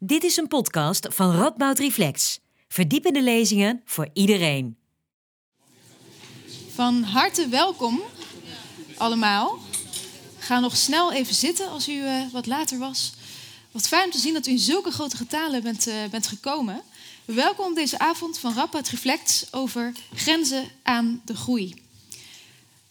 [0.00, 2.38] Dit is een podcast van Radboud Reflex.
[2.68, 4.76] Verdiepende lezingen voor iedereen.
[6.74, 8.00] Van harte welkom
[8.96, 9.58] allemaal.
[10.38, 13.12] Ga nog snel even zitten als u uh, wat later was.
[13.70, 16.82] Wat fijn om te zien dat u in zulke grote getalen bent, uh, bent gekomen.
[17.24, 21.82] Welkom deze avond van Radboud Reflex over grenzen aan de groei.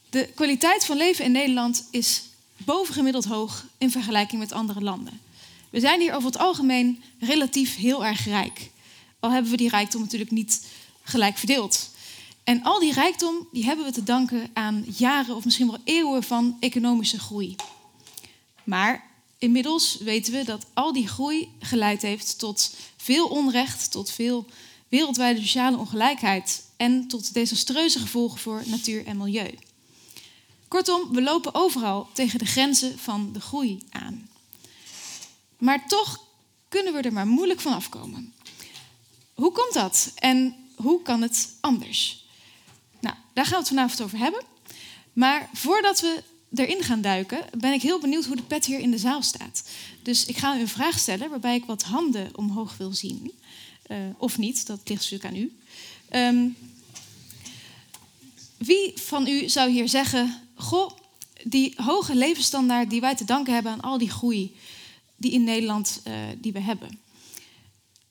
[0.10, 2.24] De kwaliteit van leven in Nederland is
[2.58, 5.27] bovengemiddeld hoog in vergelijking met andere landen.
[5.70, 8.70] We zijn hier over het algemeen relatief heel erg rijk.
[9.19, 10.65] Al hebben we die rijkdom natuurlijk niet
[11.04, 11.89] gelijk verdeeld.
[12.43, 16.23] En al die rijkdom die hebben we te danken aan jaren of misschien wel eeuwen
[16.23, 17.56] van economische groei.
[18.64, 19.04] Maar
[19.37, 24.45] inmiddels weten we dat al die groei geleid heeft tot veel onrecht, tot veel
[24.87, 29.57] wereldwijde sociale ongelijkheid en tot desastreuze gevolgen voor natuur en milieu.
[30.68, 34.30] Kortom, we lopen overal tegen de grenzen van de groei aan.
[35.58, 36.25] Maar toch
[36.67, 38.34] kunnen we er maar moeilijk van afkomen.
[39.34, 42.26] Hoe komt dat en hoe kan het anders?
[43.00, 44.44] Nou, daar gaan we het vanavond over hebben.
[45.14, 46.23] Maar voordat we
[46.56, 49.70] erin gaan duiken, ben ik heel benieuwd hoe de pet hier in de zaal staat.
[50.02, 53.31] Dus ik ga u een vraag stellen waarbij ik wat handen omhoog wil zien.
[53.88, 55.52] Uh, of niet, dat ligt natuurlijk aan u.
[56.12, 56.58] Um,
[58.58, 60.92] wie van u zou hier zeggen: Goh,
[61.44, 64.56] die hoge levensstandaard die wij te danken hebben aan al die groei
[65.18, 67.00] die in Nederland uh, die we hebben,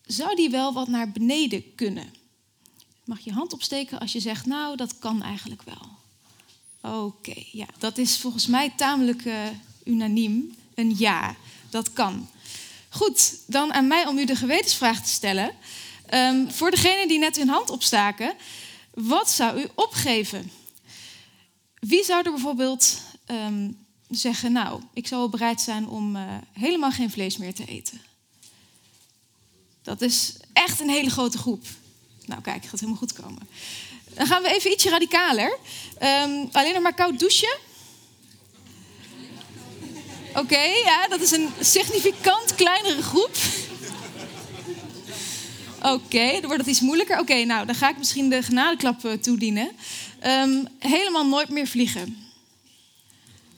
[0.07, 2.15] zou die wel wat naar beneden kunnen?
[3.05, 5.97] Mag je hand opsteken als je zegt: Nou, dat kan eigenlijk wel.
[7.05, 9.41] Oké, ja, dat is volgens mij tamelijk uh,
[9.85, 10.55] unaniem.
[10.75, 11.37] Een ja,
[11.71, 12.29] dat kan.
[12.89, 15.55] Goed, dan aan mij om u de gewetensvraag te stellen.
[16.15, 18.35] Um, voor degenen die net hun hand opstaken,
[18.95, 20.51] wat zou u opgeven?
[21.75, 26.91] Wie zou er bijvoorbeeld um, zeggen, nou, ik zou wel bereid zijn om uh, helemaal
[26.91, 28.01] geen vlees meer te eten?
[29.83, 31.65] Dat is echt een hele grote groep.
[32.25, 33.49] Nou, kijk, gaat helemaal goed komen.
[34.15, 35.59] Dan gaan we even ietsje radicaler.
[36.03, 37.57] Um, alleen nog maar koud douchen.
[40.35, 43.37] Oké, ja, dat is een significant kleinere groep.
[45.83, 47.19] Oké, dan wordt het iets moeilijker.
[47.19, 49.71] Oké, nou, dan ga ik misschien de genadeklap uh, toedienen.
[50.27, 52.26] Um, helemaal nooit meer vliegen.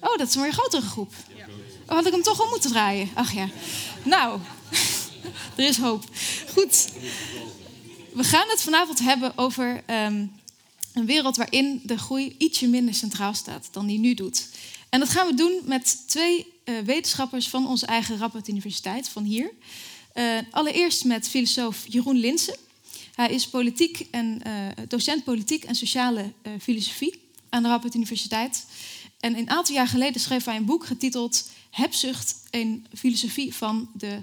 [0.00, 1.12] Oh, dat is een weer grotere groep.
[1.86, 3.08] Oh, had ik hem toch al moeten draaien?
[3.14, 3.48] Ach ja.
[4.02, 4.40] Nou,
[5.56, 6.04] er is hoop.
[6.52, 6.88] Goed.
[8.12, 10.32] We gaan het vanavond hebben over um,
[10.92, 14.48] een wereld waarin de groei ietsje minder centraal staat dan die nu doet.
[14.88, 19.24] En dat gaan we doen met twee uh, wetenschappers van onze eigen Rappert Universiteit, van
[19.24, 19.50] hier.
[20.14, 22.56] Uh, allereerst met filosoof Jeroen Linsen.
[23.14, 24.52] Hij is politiek en, uh,
[24.88, 28.64] docent politiek en sociale filosofie aan de Rappert Universiteit.
[29.20, 34.22] En een aantal jaar geleden schreef hij een boek getiteld Hebzucht, een filosofie van de,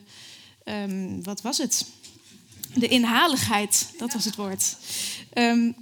[0.65, 1.85] um, wat was het?
[2.73, 4.77] De inhaligheid, dat was het woord.
[5.33, 5.75] Um,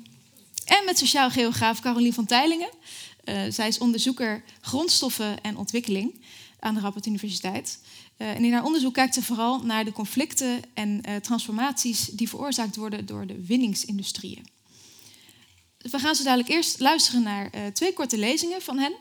[0.65, 2.69] en met sociaal geograaf Carolien van Teylingen.
[3.49, 6.21] zij is onderzoeker grondstoffen en ontwikkeling
[6.59, 7.79] aan de Rappert Universiteit.
[8.17, 12.29] Uh, en in haar onderzoek kijkt ze vooral naar de conflicten en uh, transformaties die
[12.29, 14.45] veroorzaakt worden door de winningsindustrieën.
[15.91, 18.93] We gaan zo dadelijk eerst luisteren naar uh, twee korte lezingen van hen.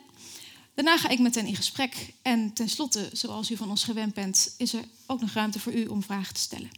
[0.73, 2.13] Daarna ga ik met hen in gesprek.
[2.21, 5.85] En tenslotte, zoals u van ons gewend bent, is er ook nog ruimte voor u
[5.85, 6.69] om vragen te stellen.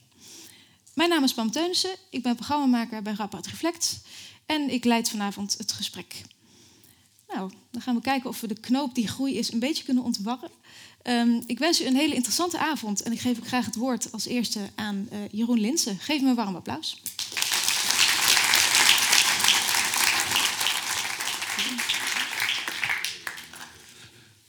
[0.94, 4.02] Mijn naam is Pam Teunissen, ik ben programmamaker bij Rapport Reflect
[4.46, 6.22] en ik leid vanavond het gesprek.
[7.28, 10.04] Nou, dan gaan we kijken of we de knoop die groei is een beetje kunnen
[10.04, 10.50] ontwarren.
[11.04, 14.12] Um, ik wens u een hele interessante avond en ik geef ook graag het woord
[14.12, 16.00] als eerste aan uh, Jeroen Linsen.
[16.00, 17.02] Geef me een warm applaus.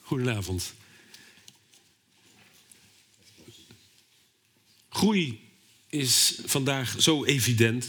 [0.02, 0.74] Goedenavond.
[4.88, 5.40] Groei
[5.88, 7.86] is vandaag zo evident,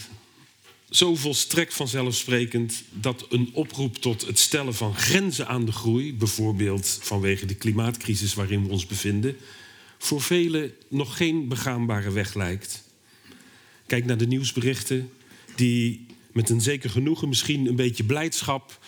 [0.90, 7.00] zo volstrekt vanzelfsprekend dat een oproep tot het stellen van grenzen aan de groei, bijvoorbeeld
[7.02, 9.38] vanwege de klimaatcrisis waarin we ons bevinden,
[9.98, 12.84] voor velen nog geen begaanbare weg lijkt.
[13.86, 15.12] Kijk naar de nieuwsberichten
[15.56, 18.80] die met een zeker genoegen, misschien een beetje blijdschap,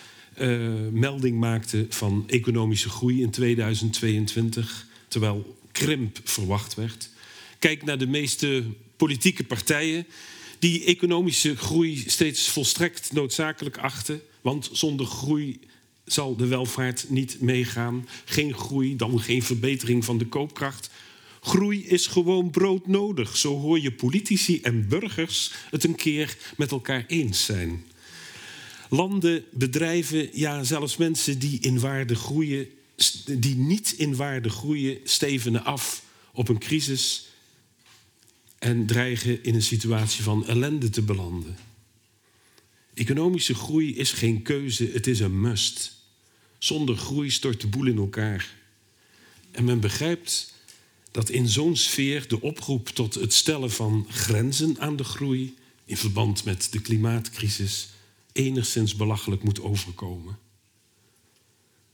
[0.92, 7.10] melding maakten van economische groei in 2022, terwijl krimp verwacht werd.
[7.58, 8.64] Kijk naar de meeste
[8.96, 10.06] politieke partijen
[10.60, 14.20] die economische groei steeds volstrekt noodzakelijk achten.
[14.40, 15.60] Want zonder groei
[16.04, 18.08] zal de welvaart niet meegaan.
[18.24, 20.90] Geen groei, dan geen verbetering van de koopkracht.
[21.40, 23.36] Groei is gewoon broodnodig.
[23.36, 27.84] Zo hoor je politici en burgers het een keer met elkaar eens zijn.
[28.92, 32.68] Landen, bedrijven, ja, zelfs mensen die in waarde groeien,
[33.26, 37.26] die niet in waarde groeien, stevenen af op een crisis
[38.58, 41.56] en dreigen in een situatie van ellende te belanden.
[42.94, 45.92] Economische groei is geen keuze, het is een must.
[46.58, 48.54] Zonder groei stort de boel in elkaar.
[49.50, 50.54] En men begrijpt
[51.10, 55.54] dat in zo'n sfeer de oproep tot het stellen van grenzen aan de groei
[55.84, 57.88] in verband met de klimaatcrisis
[58.32, 60.38] enigszins belachelijk moet overkomen.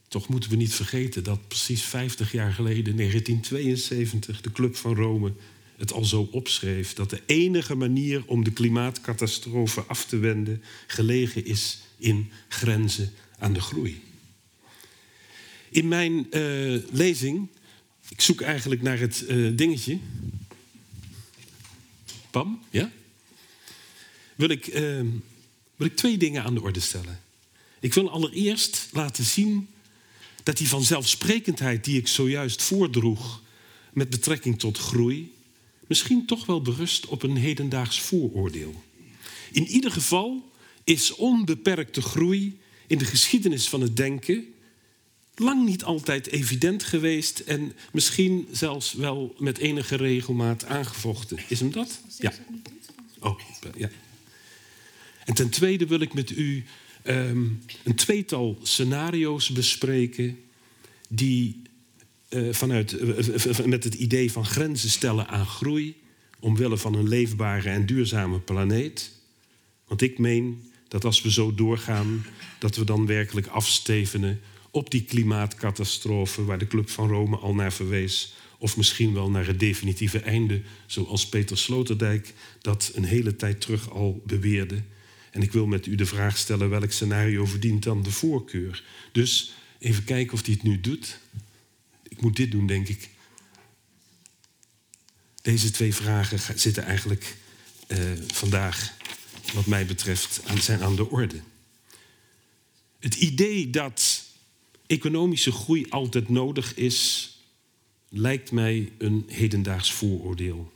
[0.07, 5.33] Toch moeten we niet vergeten dat precies 50 jaar geleden, 1972, de Club van Rome
[5.77, 11.45] het al zo opschreef dat de enige manier om de klimaatcatastrofe af te wenden gelegen
[11.45, 14.01] is in grenzen aan de groei.
[15.69, 17.47] In mijn uh, lezing,
[18.09, 19.99] ik zoek eigenlijk naar het uh, dingetje.
[22.31, 22.91] Pam, ja?
[24.35, 25.01] Wil ik, uh,
[25.77, 27.19] wil ik twee dingen aan de orde stellen.
[27.79, 29.67] Ik wil allereerst laten zien
[30.43, 33.41] dat die vanzelfsprekendheid die ik zojuist voordroeg
[33.93, 35.33] met betrekking tot groei,
[35.87, 38.83] misschien toch wel berust op een hedendaags vooroordeel.
[39.51, 40.51] In ieder geval
[40.83, 44.45] is onbeperkte groei in de geschiedenis van het denken
[45.35, 51.37] lang niet altijd evident geweest en misschien zelfs wel met enige regelmaat aangevochten.
[51.47, 51.99] Is hem dat?
[52.17, 52.33] Ja.
[53.19, 53.39] Oh,
[53.75, 53.89] ja.
[55.27, 56.63] En ten tweede wil ik met u
[57.07, 60.39] um, een tweetal scenario's bespreken
[61.09, 61.61] die
[62.29, 65.95] uh, vanuit, uh, met het idee van grenzen stellen aan groei,
[66.39, 69.11] omwille van een leefbare en duurzame planeet.
[69.87, 72.25] Want ik meen dat als we zo doorgaan,
[72.59, 74.39] dat we dan werkelijk afstevenen
[74.71, 78.33] op die klimaatcatastrofe waar de Club van Rome al naar verwees.
[78.57, 83.89] Of misschien wel naar het definitieve einde, zoals Peter Sloterdijk dat een hele tijd terug
[83.89, 84.83] al beweerde.
[85.37, 88.83] En ik wil met u de vraag stellen welk scenario verdient dan de voorkeur.
[89.11, 91.19] Dus even kijken of hij het nu doet.
[92.07, 93.09] Ik moet dit doen, denk ik.
[95.41, 97.35] Deze twee vragen zitten eigenlijk
[97.87, 97.97] uh,
[98.27, 98.93] vandaag,
[99.53, 101.41] wat mij betreft, aan, zijn aan de orde.
[102.99, 104.23] Het idee dat
[104.87, 107.31] economische groei altijd nodig is,
[108.09, 110.71] lijkt mij een hedendaags vooroordeel.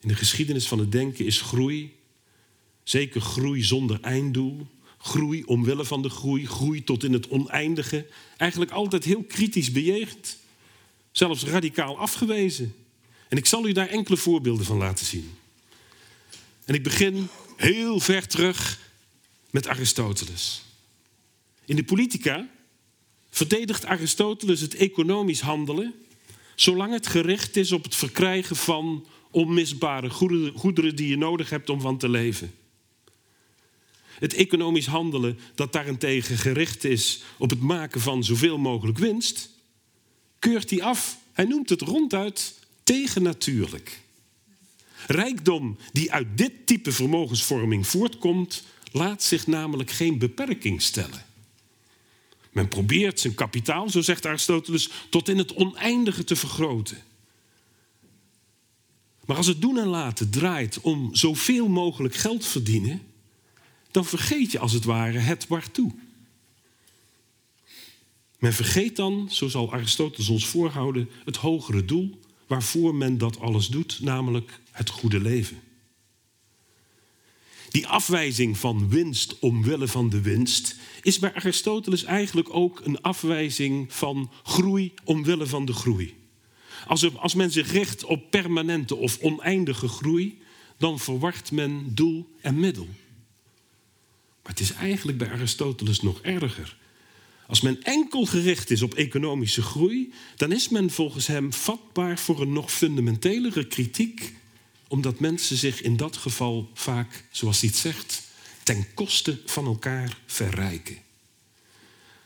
[0.00, 2.00] In de geschiedenis van het denken is groei,
[2.82, 4.66] zeker groei zonder einddoel,
[4.98, 8.06] groei omwille van de groei, groei tot in het oneindige,
[8.36, 10.38] eigenlijk altijd heel kritisch bejegend.
[11.12, 12.74] Zelfs radicaal afgewezen.
[13.28, 15.30] En ik zal u daar enkele voorbeelden van laten zien.
[16.64, 18.78] En ik begin heel ver terug
[19.50, 20.62] met Aristoteles.
[21.64, 22.48] In de Politica
[23.30, 25.94] verdedigt Aristoteles het economisch handelen,
[26.54, 30.10] zolang het gericht is op het verkrijgen van onmisbare
[30.54, 32.54] goederen die je nodig hebt om van te leven.
[34.22, 39.50] Het economisch handelen dat daarentegen gericht is op het maken van zoveel mogelijk winst,
[40.38, 41.18] keurt hij af.
[41.32, 44.00] Hij noemt het ronduit tegennatuurlijk.
[45.06, 51.24] Rijkdom die uit dit type vermogensvorming voortkomt, laat zich namelijk geen beperking stellen.
[52.52, 57.02] Men probeert zijn kapitaal, zo zegt Aristoteles, tot in het oneindige te vergroten.
[59.24, 63.10] Maar als het doen en laten draait om zoveel mogelijk geld verdienen,
[63.92, 65.92] dan vergeet je als het ware het waartoe.
[68.38, 73.66] Men vergeet dan, zo zal Aristoteles ons voorhouden, het hogere doel waarvoor men dat alles
[73.66, 75.60] doet, namelijk het goede leven.
[77.70, 83.92] Die afwijzing van winst omwille van de winst is bij Aristoteles eigenlijk ook een afwijzing
[83.92, 86.14] van groei omwille van de groei.
[86.86, 90.40] Als, als men zich richt op permanente of oneindige groei,
[90.78, 92.88] dan verwart men doel en middel.
[94.42, 96.76] Maar het is eigenlijk bij Aristoteles nog erger.
[97.46, 102.40] Als men enkel gericht is op economische groei, dan is men volgens hem vatbaar voor
[102.40, 104.34] een nog fundamentelere kritiek,
[104.88, 108.22] omdat mensen zich in dat geval vaak, zoals hij het zegt,
[108.62, 110.96] ten koste van elkaar verrijken.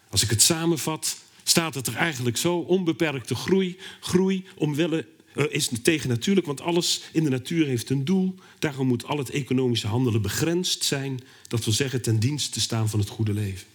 [0.08, 5.70] Als ik het samenvat, staat het er eigenlijk zo: onbeperkte groei, groei omwille uh, is
[5.82, 8.34] tegen natuurlijk, want alles in de natuur heeft een doel.
[8.66, 11.20] Daarom moet al het economische handelen begrensd zijn.
[11.48, 13.66] Dat wil zeggen ten dienste staan van het goede leven.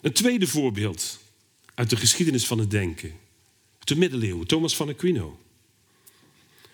[0.00, 1.18] Een tweede voorbeeld
[1.74, 3.12] uit de geschiedenis van het denken.
[3.78, 5.38] de middeleeuwen, Thomas van Aquino.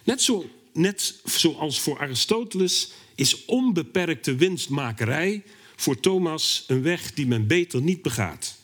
[0.04, 5.42] Net, zo, net zoals voor Aristoteles is onbeperkte winstmakerij
[5.76, 8.56] voor Thomas een weg die men beter niet begaat.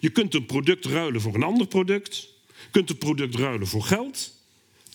[0.00, 2.28] Je kunt een product ruilen voor een ander product
[2.70, 4.35] kunt het product ruilen voor geld.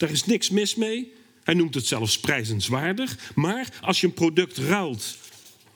[0.01, 1.13] Daar is niks mis mee.
[1.43, 3.31] Hij noemt het zelfs prijzenswaardig.
[3.35, 5.17] Maar als je een product ruilt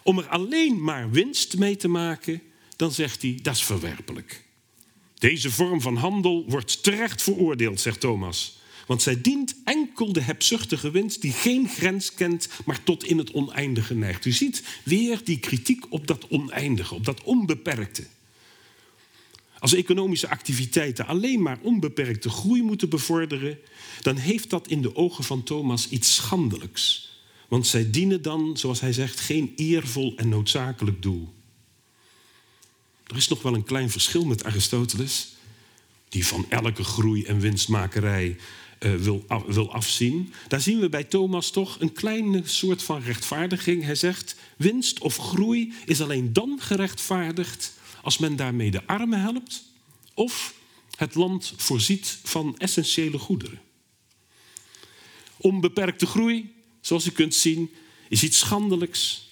[0.03, 2.41] om er alleen maar winst mee te maken,
[2.75, 4.43] dan zegt hij dat is verwerpelijk.
[5.13, 8.59] Deze vorm van handel wordt terecht veroordeeld, zegt Thomas.
[8.87, 13.31] Want zij dient enkel de hebzuchtige winst die geen grens kent, maar tot in het
[13.31, 14.25] oneindige neigt.
[14.25, 18.03] U ziet weer die kritiek op dat oneindige, op dat onbeperkte.
[19.65, 23.57] Als economische activiteiten alleen maar onbeperkte groei moeten bevorderen,
[24.01, 27.09] dan heeft dat in de ogen van Thomas iets schandelijks.
[27.47, 31.33] Want zij dienen dan, zoals hij zegt, geen eervol en noodzakelijk doel.
[33.07, 35.35] Er is nog wel een klein verschil met Aristoteles,
[36.09, 38.37] die van elke groei en winstmakerij
[38.79, 40.33] uh, wil, wil afzien.
[40.47, 43.83] Daar zien we bij Thomas toch een kleine soort van rechtvaardiging.
[43.83, 47.74] Hij zegt: winst of groei is alleen dan gerechtvaardigd
[48.05, 49.63] als men daarmee de armen helpt
[50.13, 50.53] of
[50.95, 53.61] het land voorziet van essentiële goederen.
[55.37, 57.69] Onbeperkte groei, zoals u kunt zien,
[58.09, 59.29] is iets schandelijks.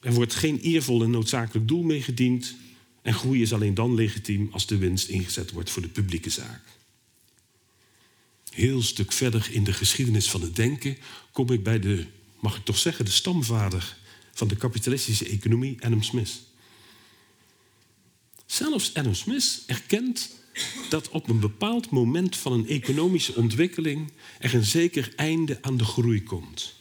[0.00, 2.54] Er wordt geen eervol en noodzakelijk doel mee gediend.
[3.02, 6.62] En groei is alleen dan legitiem als de winst ingezet wordt voor de publieke zaak.
[8.50, 10.96] Heel stuk verder in de geschiedenis van het denken
[11.32, 12.06] kom ik bij de,
[12.40, 13.96] mag ik toch zeggen, de stamvader
[14.32, 16.45] van de kapitalistische economie, Adam Smith.
[18.46, 20.30] Zelfs Adam Smith erkent
[20.88, 25.84] dat op een bepaald moment van een economische ontwikkeling er een zeker einde aan de
[25.84, 26.74] groei komt.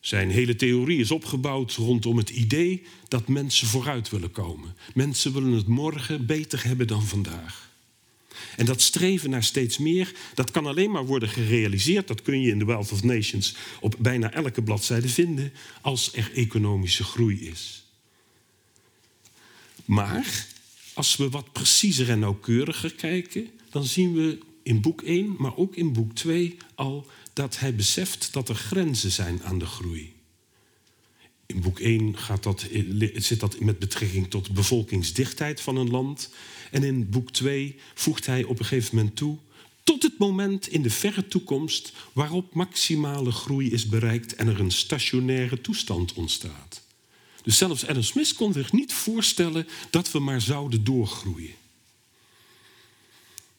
[0.00, 4.76] Zijn hele theorie is opgebouwd rondom het idee dat mensen vooruit willen komen.
[4.94, 7.70] Mensen willen het morgen beter hebben dan vandaag.
[8.56, 12.50] En dat streven naar steeds meer, dat kan alleen maar worden gerealiseerd, dat kun je
[12.50, 17.87] in de Wealth of Nations op bijna elke bladzijde vinden, als er economische groei is.
[19.88, 20.46] Maar
[20.94, 25.76] als we wat preciezer en nauwkeuriger kijken, dan zien we in boek 1, maar ook
[25.76, 30.12] in boek 2 al dat hij beseft dat er grenzen zijn aan de groei.
[31.46, 32.66] In boek 1 gaat dat,
[33.14, 36.30] zit dat met betrekking tot bevolkingsdichtheid van een land.
[36.70, 39.38] En in boek 2 voegt hij op een gegeven moment toe.
[39.82, 44.70] Tot het moment in de verre toekomst waarop maximale groei is bereikt en er een
[44.70, 46.86] stationaire toestand ontstaat.
[47.48, 51.54] Dus zelfs Adam Smith kon zich niet voorstellen dat we maar zouden doorgroeien.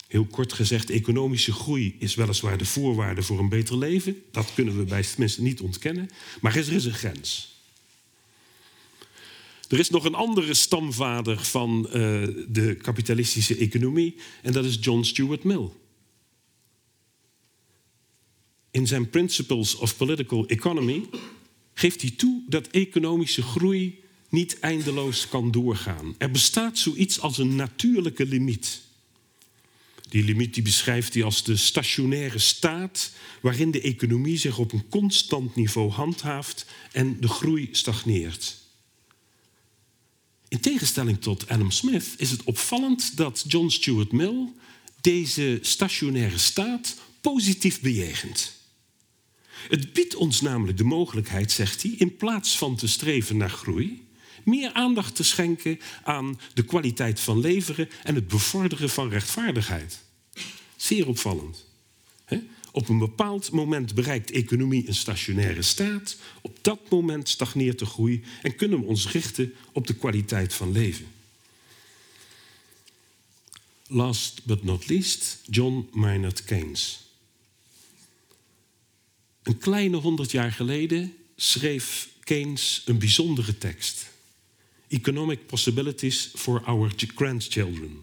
[0.07, 4.23] Heel kort gezegd, economische groei is weliswaar de voorwaarde voor een beter leven.
[4.31, 6.09] Dat kunnen we bij Smith niet ontkennen.
[6.41, 7.55] Maar er is een grens.
[9.67, 11.93] Er is nog een andere stamvader van uh,
[12.47, 15.69] de kapitalistische economie en dat is John Stuart Mill.
[18.71, 21.09] In zijn Principles of Political Economy
[21.79, 26.15] geeft hij toe dat economische groei niet eindeloos kan doorgaan.
[26.17, 28.81] Er bestaat zoiets als een natuurlijke limiet.
[30.09, 34.87] Die limiet die beschrijft hij als de stationaire staat waarin de economie zich op een
[34.89, 38.57] constant niveau handhaaft en de groei stagneert.
[40.47, 44.47] In tegenstelling tot Adam Smith is het opvallend dat John Stuart Mill
[45.01, 48.58] deze stationaire staat positief bejegent.
[49.67, 54.07] Het biedt ons namelijk de mogelijkheid, zegt hij, in plaats van te streven naar groei,
[54.43, 60.03] meer aandacht te schenken aan de kwaliteit van leveren en het bevorderen van rechtvaardigheid.
[60.75, 61.67] Zeer opvallend.
[62.71, 66.17] Op een bepaald moment bereikt economie een stationaire staat.
[66.41, 70.71] Op dat moment stagneert de groei en kunnen we ons richten op de kwaliteit van
[70.71, 71.07] leven.
[73.87, 77.08] Last but not least, John Maynard Keynes.
[79.49, 84.09] Een kleine honderd jaar geleden schreef Keynes een bijzondere tekst.
[84.87, 87.97] Economic Possibilities for Our Grandchildren.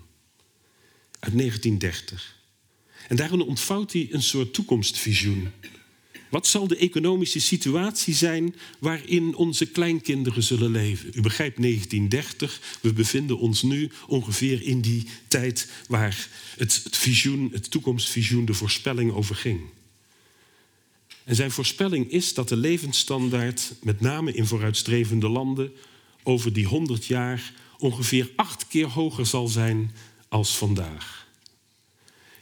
[1.19, 2.37] Uit 1930.
[3.09, 5.49] En daarin ontvouwt hij een soort toekomstvisioen.
[6.31, 11.11] Wat zal de economische situatie zijn waarin onze kleinkinderen zullen leven?
[11.15, 17.49] U begrijpt 1930, we bevinden ons nu ongeveer in die tijd waar het, het visioen,
[17.53, 19.61] het toekomstvisioen, de voorspelling over ging.
[21.26, 25.73] En zijn voorspelling is dat de levensstandaard, met name in vooruitstrevende landen,
[26.23, 29.95] over die 100 jaar ongeveer acht keer hoger zal zijn
[30.28, 31.26] als vandaag.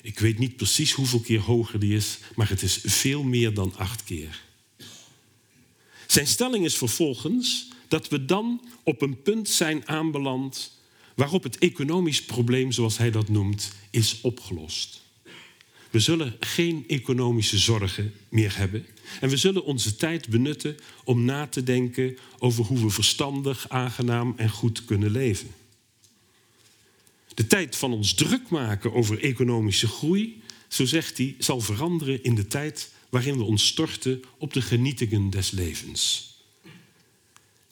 [0.02, 3.76] Ik weet niet precies hoeveel keer hoger die is, maar het is veel meer dan
[3.76, 4.42] acht keer.
[6.06, 10.78] Zijn stelling is vervolgens dat we dan op een punt zijn aanbeland
[11.14, 15.03] waarop het economisch probleem, zoals hij dat noemt, is opgelost.
[15.94, 18.86] We zullen geen economische zorgen meer hebben.
[19.20, 24.34] En we zullen onze tijd benutten om na te denken over hoe we verstandig, aangenaam
[24.36, 25.48] en goed kunnen leven.
[27.34, 32.34] De tijd van ons druk maken over economische groei, zo zegt hij, zal veranderen in
[32.34, 36.34] de tijd waarin we ons storten op de genietingen des levens.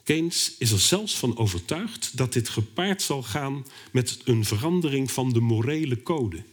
[0.03, 5.33] Keynes is er zelfs van overtuigd dat dit gepaard zal gaan met een verandering van
[5.33, 6.43] de morele code.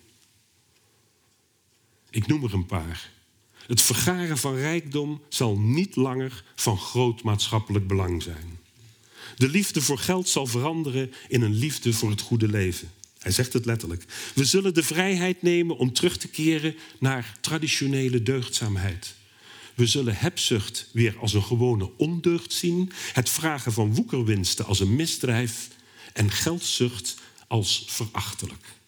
[2.11, 3.11] Ik noem er een paar.
[3.67, 8.59] Het vergaren van rijkdom zal niet langer van groot maatschappelijk belang zijn.
[9.37, 12.91] De liefde voor geld zal veranderen in een liefde voor het goede leven.
[13.19, 14.05] Hij zegt het letterlijk.
[14.35, 19.15] We zullen de vrijheid nemen om terug te keren naar traditionele deugdzaamheid.
[19.75, 24.97] We zullen hebzucht weer als een gewone ondeugd zien, het vragen van woekerwinsten als een
[24.97, 25.69] misdrijf
[26.13, 27.15] en geldzucht
[27.47, 28.80] als verachtelijk.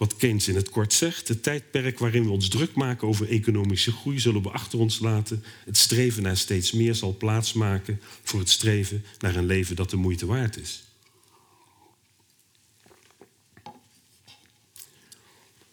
[0.00, 3.92] Wat Keynes in het kort zegt, het tijdperk waarin we ons druk maken over economische
[3.92, 5.44] groei zullen we achter ons laten.
[5.64, 9.96] Het streven naar steeds meer zal plaatsmaken voor het streven naar een leven dat de
[9.96, 10.82] moeite waard is.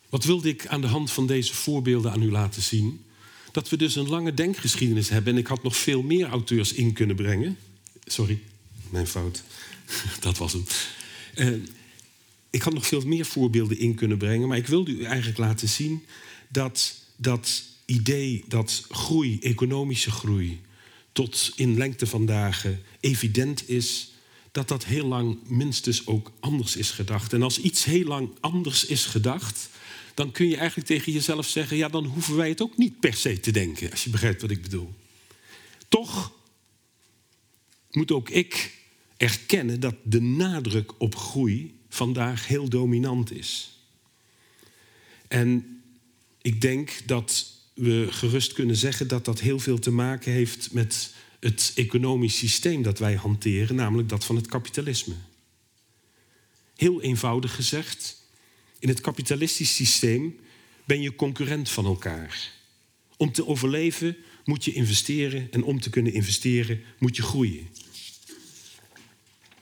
[0.10, 3.06] Wat wilde ik aan de hand van deze voorbeelden aan u laten zien?
[3.52, 6.94] Dat we dus een lange denkgeschiedenis hebben en ik had nog veel meer auteurs in
[6.94, 7.58] kunnen brengen.
[8.04, 8.40] Sorry,
[8.90, 9.44] mijn fout.
[10.20, 10.66] Dat was hem.
[11.36, 11.68] Uh,
[12.50, 15.70] ik had nog veel meer voorbeelden in kunnen brengen, maar ik wilde u eigenlijk laten
[15.70, 16.06] zien
[16.50, 20.62] dat dat idee dat groei, economische groei,
[21.12, 24.12] tot in lengte van dagen evident is,
[24.52, 27.34] dat dat heel lang minstens ook anders is gedacht.
[27.34, 29.70] En als iets heel lang anders is gedacht,
[30.14, 33.14] dan kun je eigenlijk tegen jezelf zeggen: ja, dan hoeven wij het ook niet per
[33.14, 34.94] se te denken, als je begrijpt wat ik bedoel.
[35.88, 36.32] Toch
[37.92, 38.74] moet ook ik
[39.18, 43.80] erkennen dat de nadruk op groei vandaag heel dominant is.
[45.28, 45.82] En
[46.42, 51.14] ik denk dat we gerust kunnen zeggen dat dat heel veel te maken heeft met
[51.40, 55.16] het economisch systeem dat wij hanteren, namelijk dat van het kapitalisme.
[56.76, 58.22] Heel eenvoudig gezegd,
[58.80, 60.40] in het kapitalistisch systeem
[60.86, 62.52] ben je concurrent van elkaar.
[63.18, 67.68] Om te overleven moet je investeren en om te kunnen investeren moet je groeien.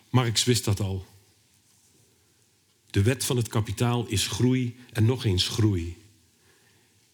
[0.10, 1.06] Marx wist dat al.
[2.96, 5.98] De wet van het kapitaal is groei en nog eens groei.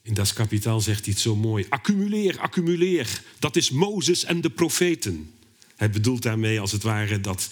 [0.01, 1.65] In dat kapitaal zegt hij het zo mooi.
[1.69, 3.23] Accumuleer, accumuleer.
[3.39, 5.34] Dat is Mozes en de profeten.
[5.75, 7.49] Hij bedoelt daarmee als het ware dat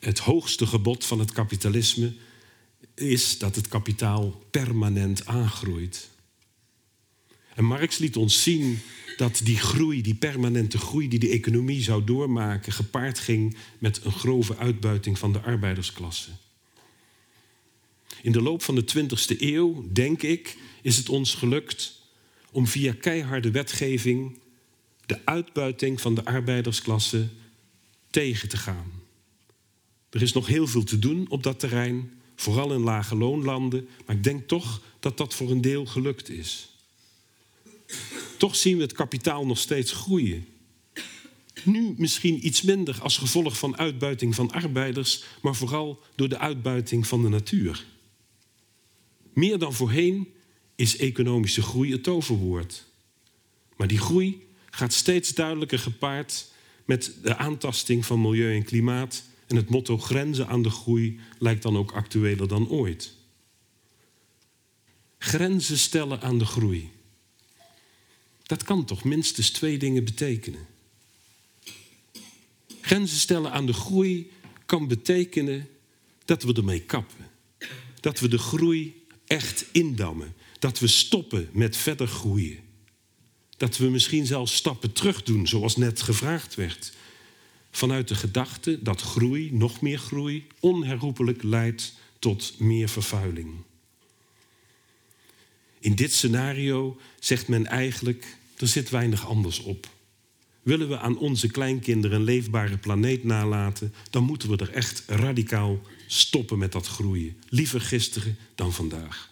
[0.00, 2.12] het hoogste gebod van het kapitalisme
[2.94, 6.10] is dat het kapitaal permanent aangroeit.
[7.54, 8.78] En Marx liet ons zien
[9.16, 14.12] dat die groei, die permanente groei die de economie zou doormaken, gepaard ging met een
[14.12, 16.30] grove uitbuiting van de arbeidersklasse.
[18.26, 22.00] In de loop van de 20e eeuw, denk ik, is het ons gelukt
[22.52, 24.38] om via keiharde wetgeving
[25.06, 27.28] de uitbuiting van de arbeidersklasse
[28.10, 28.92] tegen te gaan.
[30.10, 34.16] Er is nog heel veel te doen op dat terrein, vooral in lage loonlanden, maar
[34.16, 36.68] ik denk toch dat dat voor een deel gelukt is.
[38.36, 40.46] Toch zien we het kapitaal nog steeds groeien.
[41.62, 47.06] Nu misschien iets minder als gevolg van uitbuiting van arbeiders, maar vooral door de uitbuiting
[47.06, 47.94] van de natuur.
[49.36, 50.32] Meer dan voorheen
[50.76, 52.84] is economische groei het toverwoord.
[53.76, 56.50] Maar die groei gaat steeds duidelijker gepaard
[56.84, 59.22] met de aantasting van milieu en klimaat.
[59.46, 63.14] En het motto grenzen aan de groei lijkt dan ook actueler dan ooit.
[65.18, 66.90] Grenzen stellen aan de groei.
[68.42, 70.66] Dat kan toch minstens twee dingen betekenen.
[72.80, 74.30] Grenzen stellen aan de groei
[74.66, 75.68] kan betekenen
[76.24, 77.30] dat we ermee kappen.
[78.00, 80.34] Dat we de groei echt indammen.
[80.58, 82.58] Dat we stoppen met verder groeien.
[83.56, 86.92] Dat we misschien zelfs stappen terug doen, zoals net gevraagd werd.
[87.70, 93.54] Vanuit de gedachte dat groei, nog meer groei, onherroepelijk leidt tot meer vervuiling.
[95.78, 99.88] In dit scenario zegt men eigenlijk, er zit weinig anders op.
[100.62, 105.80] Willen we aan onze kleinkinderen een leefbare planeet nalaten, dan moeten we er echt radicaal
[106.06, 107.36] stoppen met dat groeien.
[107.48, 109.30] Liever gisteren dan vandaag.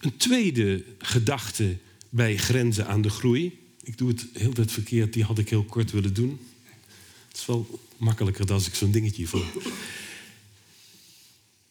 [0.00, 1.76] Een tweede gedachte
[2.08, 3.58] bij grenzen aan de groei.
[3.82, 6.40] Ik doe het heel tijd verkeerd, die had ik heel kort willen doen.
[7.28, 9.44] Het is wel makkelijker dan als ik zo'n dingetje voel.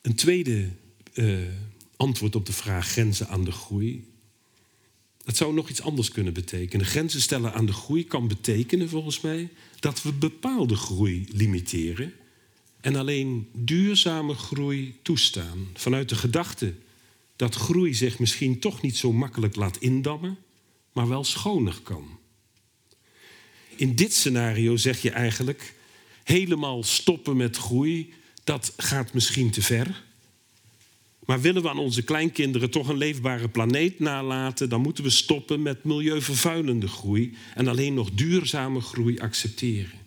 [0.01, 0.69] Een tweede
[1.13, 1.39] uh,
[1.95, 4.10] antwoord op de vraag grenzen aan de groei.
[5.25, 6.85] Dat zou nog iets anders kunnen betekenen.
[6.85, 12.13] Grenzen stellen aan de groei kan betekenen, volgens mij, dat we bepaalde groei limiteren
[12.81, 15.67] en alleen duurzame groei toestaan.
[15.73, 16.73] Vanuit de gedachte
[17.35, 20.37] dat groei zich misschien toch niet zo makkelijk laat indammen,
[20.93, 22.19] maar wel schoner kan.
[23.75, 25.73] In dit scenario zeg je eigenlijk:
[26.23, 30.03] helemaal stoppen met groei, dat gaat misschien te ver.
[31.31, 35.61] Maar willen we aan onze kleinkinderen toch een leefbare planeet nalaten, dan moeten we stoppen
[35.61, 39.99] met milieuvervuilende groei en alleen nog duurzame groei accepteren.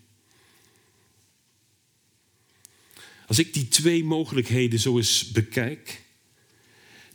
[3.26, 6.02] Als ik die twee mogelijkheden zo eens bekijk,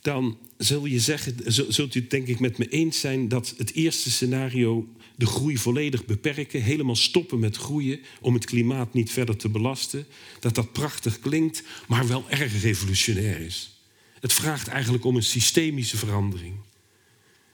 [0.01, 1.35] dan zul je zeggen,
[1.73, 5.57] zult u het denk ik met me eens zijn dat het eerste scenario de groei
[5.57, 10.05] volledig beperken, helemaal stoppen met groeien om het klimaat niet verder te belasten,
[10.39, 13.73] dat dat prachtig klinkt, maar wel erg revolutionair is.
[14.19, 16.55] Het vraagt eigenlijk om een systemische verandering.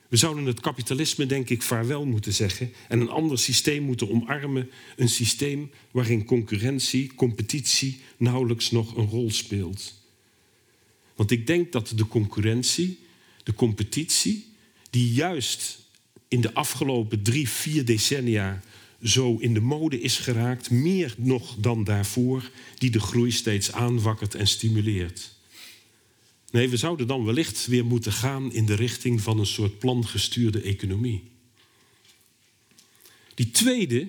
[0.10, 4.69] We zouden het kapitalisme, denk ik, vaarwel moeten zeggen en een ander systeem moeten omarmen.
[4.95, 9.93] Een systeem waarin concurrentie, competitie nauwelijks nog een rol speelt.
[11.15, 12.99] Want ik denk dat de concurrentie,
[13.43, 14.45] de competitie,
[14.89, 15.80] die juist
[16.28, 18.62] in de afgelopen drie, vier decennia
[19.04, 24.36] zo in de mode is geraakt, meer nog dan daarvoor, die de groei steeds aanwakkert
[24.36, 25.35] en stimuleert.
[26.56, 30.62] Nee, we zouden dan wellicht weer moeten gaan in de richting van een soort plangestuurde
[30.62, 31.24] economie.
[33.34, 34.08] Die tweede,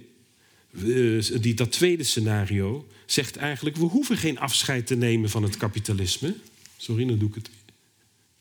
[0.71, 5.57] eh, die, dat tweede scenario zegt eigenlijk: we hoeven geen afscheid te nemen van het
[5.57, 6.35] kapitalisme.
[6.77, 7.51] Sorry, dan doe ik het.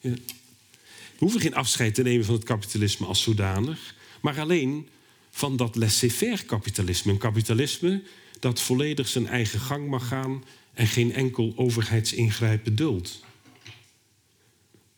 [0.01, 4.87] We hoeven geen afscheid te nemen van het kapitalisme als zodanig, maar alleen
[5.29, 7.11] van dat laissez-faire kapitalisme.
[7.11, 8.03] Een kapitalisme
[8.39, 13.23] dat volledig zijn eigen gang mag gaan en geen enkel overheidsingrijpen duldt.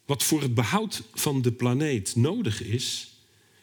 [0.07, 3.11] Wat voor het behoud van de planeet nodig is,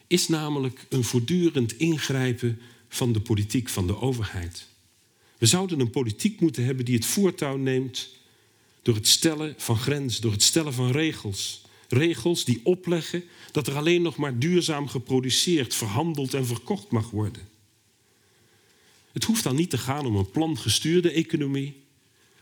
[0.06, 4.66] is namelijk een voortdurend ingrijpen van de politiek, van de overheid.
[5.38, 8.08] We zouden een politiek moeten hebben die het voortouw neemt
[8.82, 11.62] door het stellen van grenzen, door het stellen van regels.
[11.88, 17.48] Regels die opleggen dat er alleen nog maar duurzaam geproduceerd, verhandeld en verkocht mag worden.
[19.12, 21.83] Het hoeft dan niet te gaan om een plangestuurde economie,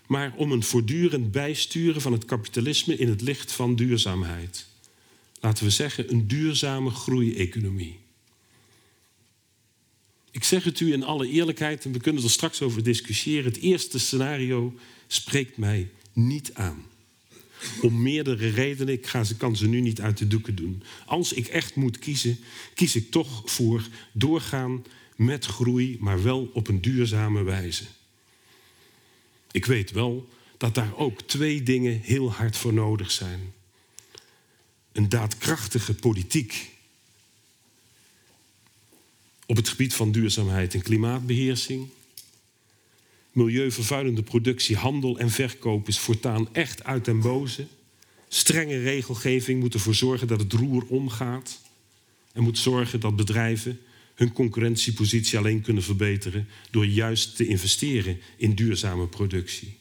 [0.07, 4.67] maar om een voortdurend bijsturen van het kapitalisme in het licht van duurzaamheid.
[5.41, 7.99] Laten we zeggen, een duurzame groeieconomie.
[10.31, 13.45] Ik zeg het u in alle eerlijkheid, en we kunnen er straks over discussiëren.
[13.45, 14.75] Het eerste scenario
[15.07, 16.85] spreekt mij niet aan.
[17.81, 20.83] Om meerdere redenen, ik ga, kan ze nu niet uit de doeken doen.
[21.07, 22.39] Als ik echt moet kiezen,
[22.75, 24.85] kies ik toch voor doorgaan
[25.17, 27.85] met groei, maar wel op een duurzame wijze.
[29.53, 33.53] Ik weet wel dat daar ook twee dingen heel hard voor nodig zijn.
[34.93, 36.71] Een daadkrachtige politiek
[39.47, 41.89] op het gebied van duurzaamheid en klimaatbeheersing.
[43.33, 47.67] Milieuvervuilende productie, handel en verkoop is voortaan echt uit den boze.
[48.29, 51.61] Strenge regelgeving moet ervoor zorgen dat het roer omgaat.
[52.33, 53.81] En moet zorgen dat bedrijven
[54.23, 59.77] hun concurrentiepositie alleen kunnen verbeteren door juist te investeren in duurzame productie.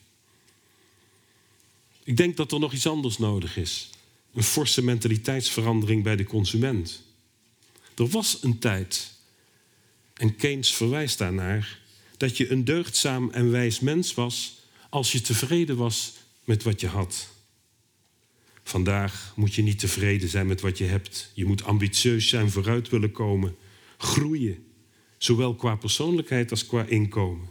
[2.04, 3.90] Ik denk dat er nog iets anders nodig is.
[4.34, 7.02] Een forse mentaliteitsverandering bij de consument.
[7.94, 9.12] Er was een tijd,
[10.14, 11.80] en Keynes verwijst daarnaar,
[12.16, 16.12] dat je een deugdzaam en wijs mens was als je tevreden was
[16.44, 17.28] met wat je had.
[18.62, 21.30] Vandaag moet je niet tevreden zijn met wat je hebt.
[21.34, 23.56] Je moet ambitieus zijn, vooruit willen komen,
[24.02, 24.64] groeien,
[25.18, 27.48] zowel qua persoonlijkheid als qua inkomen.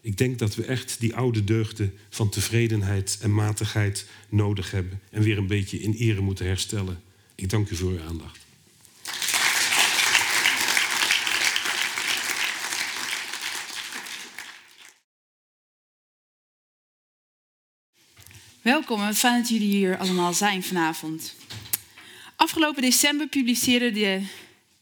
[0.00, 5.22] Ik denk dat we echt die oude deugden van tevredenheid en matigheid nodig hebben en
[5.22, 7.02] weer een beetje in ere moeten herstellen.
[7.34, 8.42] Ik dank u voor uw aandacht.
[18.62, 21.34] Welkom, fijn dat jullie hier allemaal zijn vanavond.
[22.36, 24.22] Afgelopen december publiceerde de,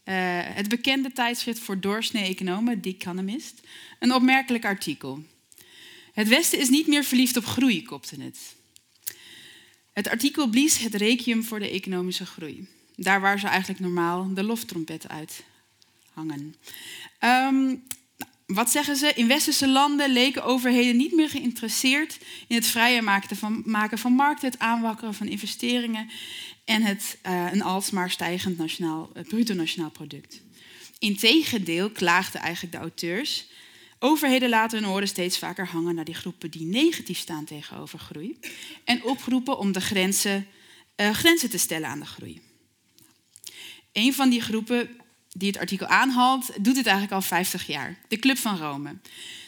[0.05, 3.59] uh, het bekende tijdschrift voor doorsnee economen, The Economist,
[3.99, 5.23] een opmerkelijk artikel.
[6.13, 8.55] Het Westen is niet meer verliefd op groei, kopte het.
[9.93, 12.67] Het artikel blies het requiem voor de economische groei.
[12.95, 15.43] Daar waar ze eigenlijk normaal de loftrompet uit
[16.13, 16.55] hangen.
[17.19, 17.83] Um,
[18.45, 19.11] wat zeggen ze?
[19.15, 24.13] In westerse landen leken overheden niet meer geïnteresseerd in het vrijer maken van, maken van
[24.13, 26.09] markten, het aanwakkeren van investeringen
[26.65, 30.41] en het uh, een alsmaar stijgend nationaal, uh, bruto nationaal product.
[30.99, 33.45] Integendeel klaagden eigenlijk de auteurs.
[33.99, 38.39] Overheden laten hun oren steeds vaker hangen naar die groepen die negatief staan tegenover groei
[38.83, 40.47] en oproepen om de grenzen,
[40.95, 42.41] uh, grenzen te stellen aan de groei.
[43.91, 44.89] Een van die groepen
[45.33, 47.97] die het artikel aanhaalt, doet het eigenlijk al 50 jaar.
[48.07, 48.95] De Club van Rome.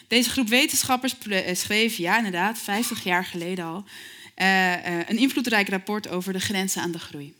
[0.08, 3.84] Deze groep wetenschappers eh, schreef, ja inderdaad, 50 jaar geleden al,
[4.36, 7.34] een invloedrijk rapport over de grenzen aan de groei.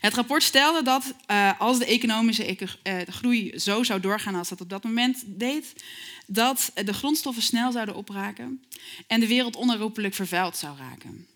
[0.00, 4.60] Het rapport stelde dat uh, als de economische de groei zo zou doorgaan als dat
[4.60, 5.84] op dat moment deed,
[6.26, 8.64] dat de grondstoffen snel zouden opraken
[9.06, 11.26] en de wereld onherroepelijk vervuild zou raken.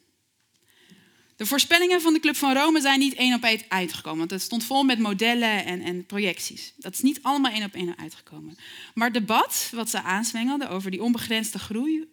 [1.36, 4.18] De voorspellingen van de Club van Rome zijn niet één op één uitgekomen.
[4.18, 6.72] Want het stond vol met modellen en, en projecties.
[6.76, 8.56] Dat is niet allemaal één op één uitgekomen.
[8.94, 12.08] Maar het debat wat ze aanzwengelden over die onbegrensde groei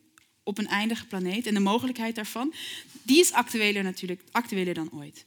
[0.46, 2.54] op een eindige planeet en de mogelijkheid daarvan,
[3.02, 5.26] die is actueler natuurlijk actueler dan ooit.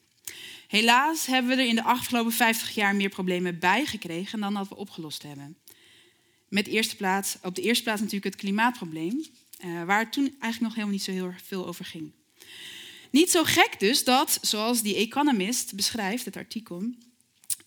[0.69, 4.69] Helaas hebben we er in de afgelopen 50 jaar meer problemen bij gekregen dan dat
[4.69, 5.57] we opgelost hebben.
[6.49, 9.25] Met eerste plaats, op de eerste plaats natuurlijk het klimaatprobleem,
[9.65, 12.11] uh, waar het toen eigenlijk nog helemaal niet zo heel veel over ging.
[13.11, 16.83] Niet zo gek dus dat, zoals die Economist beschrijft, het artikel,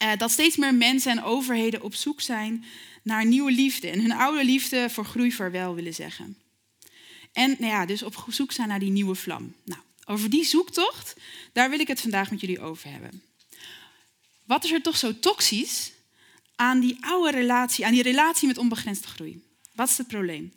[0.04, 2.66] uh, dat steeds meer mensen en overheden op zoek zijn
[3.04, 6.38] naar nieuwe liefde en hun oude liefde voor groei vaarwel willen zeggen.
[7.34, 9.56] En nou ja, dus op zoek zijn naar die nieuwe vlam.
[9.64, 11.16] Nou, over die zoektocht,
[11.54, 13.24] daar wil ik het vandaag met jullie over hebben.
[14.46, 15.92] Wat is er toch zo toxisch
[16.56, 19.44] aan die oude relatie, aan die relatie met onbegrensde groei?
[19.74, 20.54] Wat is het probleem?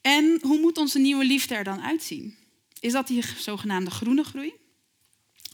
[0.00, 2.36] En hoe moet onze nieuwe liefde er dan uitzien?
[2.80, 4.52] Is dat die zogenaamde groene groei?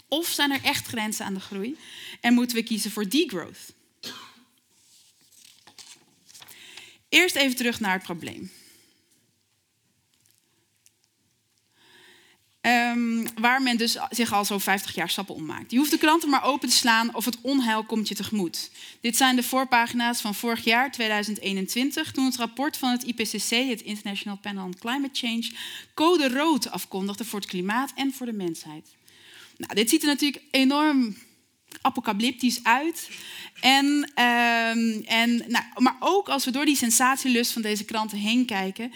[0.08, 1.76] Of zijn er echt grenzen aan de groei
[2.20, 3.74] en moeten we kiezen voor degrowth?
[7.08, 8.50] Eerst even terug naar het probleem.
[12.66, 15.70] Um, waar men dus zich al zo'n 50 jaar stappen om maakt.
[15.70, 18.70] Je hoeft de kranten maar open te slaan of het onheil komt je tegemoet.
[19.00, 23.82] Dit zijn de voorpagina's van vorig jaar, 2021, toen het rapport van het IPCC, het
[23.82, 25.50] International Panel on Climate Change,
[25.94, 28.94] code rood afkondigde voor het klimaat en voor de mensheid.
[29.56, 31.16] Nou, dit ziet er natuurlijk enorm
[31.80, 33.10] apocalyptisch uit.
[33.60, 38.44] En, um, en, nou, maar ook als we door die sensatielust van deze kranten heen
[38.44, 38.92] kijken,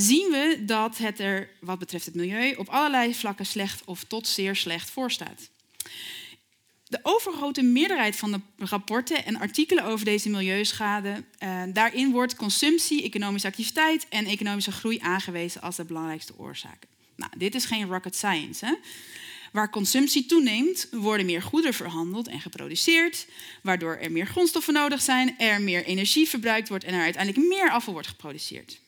[0.00, 4.26] zien we dat het er wat betreft het milieu op allerlei vlakken slecht of tot
[4.26, 5.48] zeer slecht voor staat.
[6.88, 13.02] De overgrote meerderheid van de rapporten en artikelen over deze milieuschade, uh, daarin wordt consumptie,
[13.02, 16.88] economische activiteit en economische groei aangewezen als de belangrijkste oorzaken.
[17.16, 18.66] Nou, dit is geen rocket science.
[18.66, 18.74] Hè?
[19.52, 23.26] Waar consumptie toeneemt, worden meer goederen verhandeld en geproduceerd,
[23.62, 27.70] waardoor er meer grondstoffen nodig zijn, er meer energie verbruikt wordt en er uiteindelijk meer
[27.70, 28.80] afval wordt geproduceerd.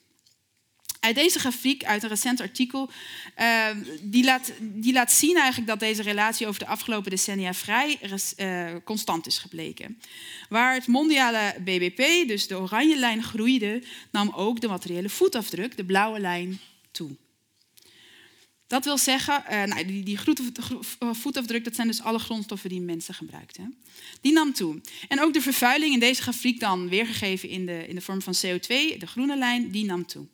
[1.01, 2.91] Uit deze grafiek, uit een recent artikel,
[3.39, 3.67] uh,
[4.03, 7.99] die, laat, die laat zien eigenlijk dat deze relatie over de afgelopen decennia vrij
[8.37, 10.01] uh, constant is gebleken.
[10.49, 15.85] Waar het mondiale BBP, dus de oranje lijn, groeide, nam ook de materiële voetafdruk, de
[15.85, 16.61] blauwe lijn,
[16.91, 17.11] toe.
[18.67, 20.19] Dat wil zeggen, uh, nou, die, die
[21.13, 23.83] voetafdruk, dat zijn dus alle grondstoffen die mensen gebruiken.
[24.21, 24.81] Die nam toe.
[25.09, 28.35] En ook de vervuiling in deze grafiek dan weergegeven in de, in de vorm van
[28.35, 30.27] CO2, de groene lijn, die nam toe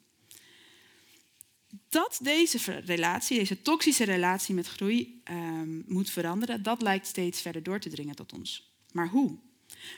[1.96, 7.62] dat deze relatie, deze toxische relatie met groei um, moet veranderen, dat lijkt steeds verder
[7.62, 8.70] door te dringen tot ons.
[8.92, 9.38] Maar hoe?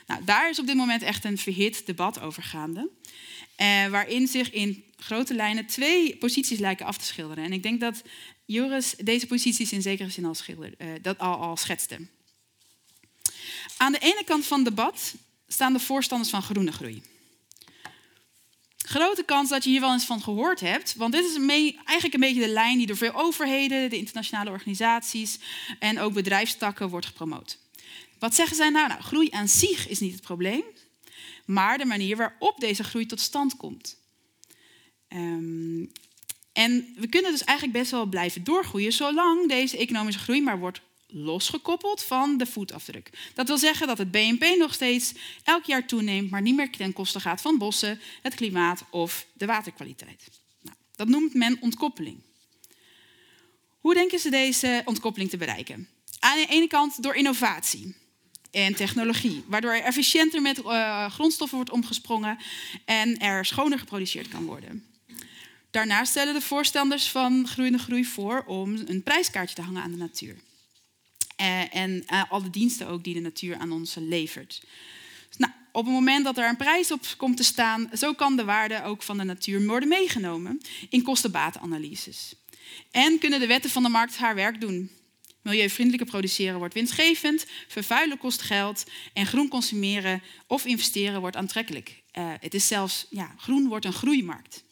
[0.07, 2.89] Nou, daar is op dit moment echt een verhit debat over gaande.
[3.55, 7.43] Eh, waarin zich in grote lijnen twee posities lijken af te schilderen.
[7.43, 8.01] En ik denk dat
[8.45, 12.07] Joris deze posities in zekere zin al, uh, dat al, al schetste.
[13.77, 15.15] Aan de ene kant van het debat
[15.47, 17.01] staan de voorstanders van groene groei
[18.89, 20.95] grote kans dat je hier wel eens van gehoord hebt.
[20.95, 25.39] Want dit is eigenlijk een beetje de lijn die door veel overheden, de internationale organisaties
[25.79, 27.57] en ook bedrijfstakken wordt gepromoot.
[28.19, 28.87] Wat zeggen zij nou?
[28.87, 29.01] nou?
[29.01, 30.63] Groei aan zich is niet het probleem,
[31.45, 33.97] maar de manier waarop deze groei tot stand komt.
[35.09, 35.91] Um,
[36.53, 40.81] en we kunnen dus eigenlijk best wel blijven doorgroeien, zolang deze economische groei maar wordt
[41.11, 43.09] losgekoppeld van de voetafdruk.
[43.33, 46.93] Dat wil zeggen dat het BNP nog steeds elk jaar toeneemt, maar niet meer ten
[46.93, 50.29] koste gaat van bossen, het klimaat of de waterkwaliteit.
[50.61, 52.21] Nou, dat noemt men ontkoppeling.
[53.79, 55.87] Hoe denken ze deze ontkoppeling te bereiken?
[56.19, 57.95] Aan de ene kant door innovatie
[58.51, 62.37] en technologie, waardoor er efficiënter met uh, grondstoffen wordt omgesprongen
[62.85, 64.85] en er schoner geproduceerd kan worden.
[65.71, 69.97] Daarnaast stellen de voorstanders van groeiende groei voor om een prijskaartje te hangen aan de
[69.97, 70.35] natuur.
[71.41, 74.61] Uh, en uh, alle diensten ook die de natuur aan ons levert.
[75.27, 78.35] Dus, nou, op het moment dat er een prijs op komt te staan, zo kan
[78.35, 82.33] de waarde ook van de natuur worden meegenomen in kostenbatenanalyses.
[82.91, 84.91] En kunnen de wetten van de markt haar werk doen.
[85.41, 92.01] Milieuvriendelijker produceren wordt winstgevend, vervuilen kost geld en groen consumeren of investeren wordt aantrekkelijk.
[92.17, 94.63] Uh, het is zelfs, ja, groen wordt een groeimarkt.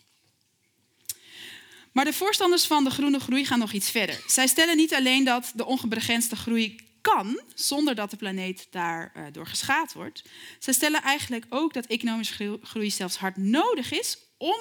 [1.98, 4.24] Maar de voorstanders van de groene groei gaan nog iets verder.
[4.28, 9.50] Zij stellen niet alleen dat de ongebegrensde groei kan, zonder dat de planeet daardoor uh,
[9.50, 10.24] geschaad wordt.
[10.60, 14.60] Zij stellen eigenlijk ook dat economische groei zelfs hard nodig is om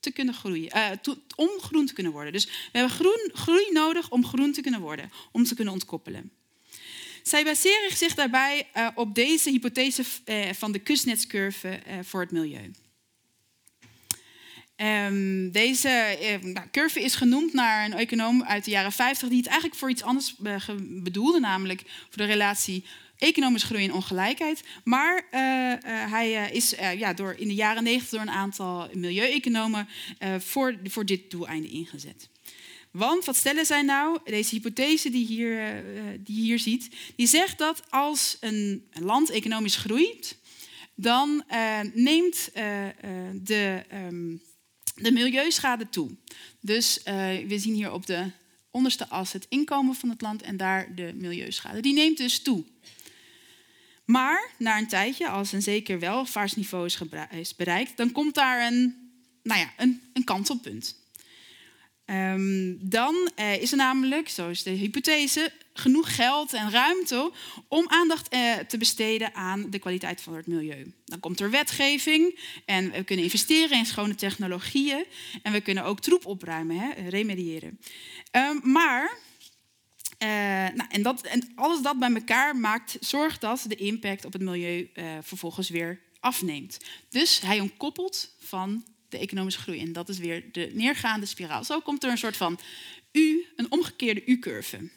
[0.00, 2.32] te kunnen groeien, to, om groen te kunnen worden.
[2.32, 6.32] Dus we hebben groen, groei nodig om groen te kunnen worden, om te kunnen ontkoppelen.
[7.22, 10.04] Zij baseren zich daarbij uh, op deze hypothese
[10.52, 12.70] van de Kuznets-curve voor het milieu.
[14.82, 19.38] Um, deze uh, nou, curve is genoemd naar een econoom uit de jaren 50 die
[19.38, 22.84] het eigenlijk voor iets anders uh, bedoelde, namelijk voor de relatie
[23.20, 24.62] economische groei en ongelijkheid.
[24.84, 28.30] Maar eh, eh, hij eh, is eh, ja, door, in de jaren negentig door een
[28.30, 29.88] aantal milieueconomen
[30.18, 32.28] eh, voor, voor dit doeleinde ingezet.
[32.90, 34.18] Want wat stellen zij nou?
[34.24, 38.88] Deze hypothese die, hier, eh, eh, die je hier ziet, die zegt dat als een,
[38.92, 40.38] land economisch groeit,
[40.94, 42.92] dan eh, neemt eh, eh,
[43.34, 44.36] de, ehm,
[45.02, 46.10] de milieuschade toe.
[46.60, 47.14] Dus eh,
[47.46, 48.30] we zien hier op de
[48.70, 51.80] onderste as het inkomen van het land en daar de milieuschade.
[51.80, 52.64] Die neemt dus toe.
[54.04, 56.98] Maar na een tijdje, als een zeker welvaartsniveau is,
[57.30, 59.10] is bereikt, dan komt daar een,
[59.42, 60.96] nou ja, een, een kantelpunt.
[62.04, 67.32] Ehm, dan eh, is er namelijk, zo is de hypothese, genoeg geld en ruimte
[67.68, 70.92] om aandacht eh, te besteden aan de kwaliteit van het milieu.
[71.04, 75.04] Dan komt er wetgeving en we kunnen investeren in schone technologieën
[75.42, 77.78] en we kunnen ook troep opruimen, hè, remediëren.
[78.30, 79.18] Ehm, maar
[80.18, 80.28] eh,
[80.74, 84.42] nou, en, dat, en alles dat bij elkaar maakt, zorgt dat de impact op het
[84.42, 86.78] milieu eh, vervolgens weer afneemt.
[87.08, 89.80] Dus hij ontkoppelt van de economische groei.
[89.80, 91.64] En dat is weer de neergaande spiraal.
[91.64, 92.58] Zo komt er een soort van
[93.12, 94.88] U, een omgekeerde U-curve.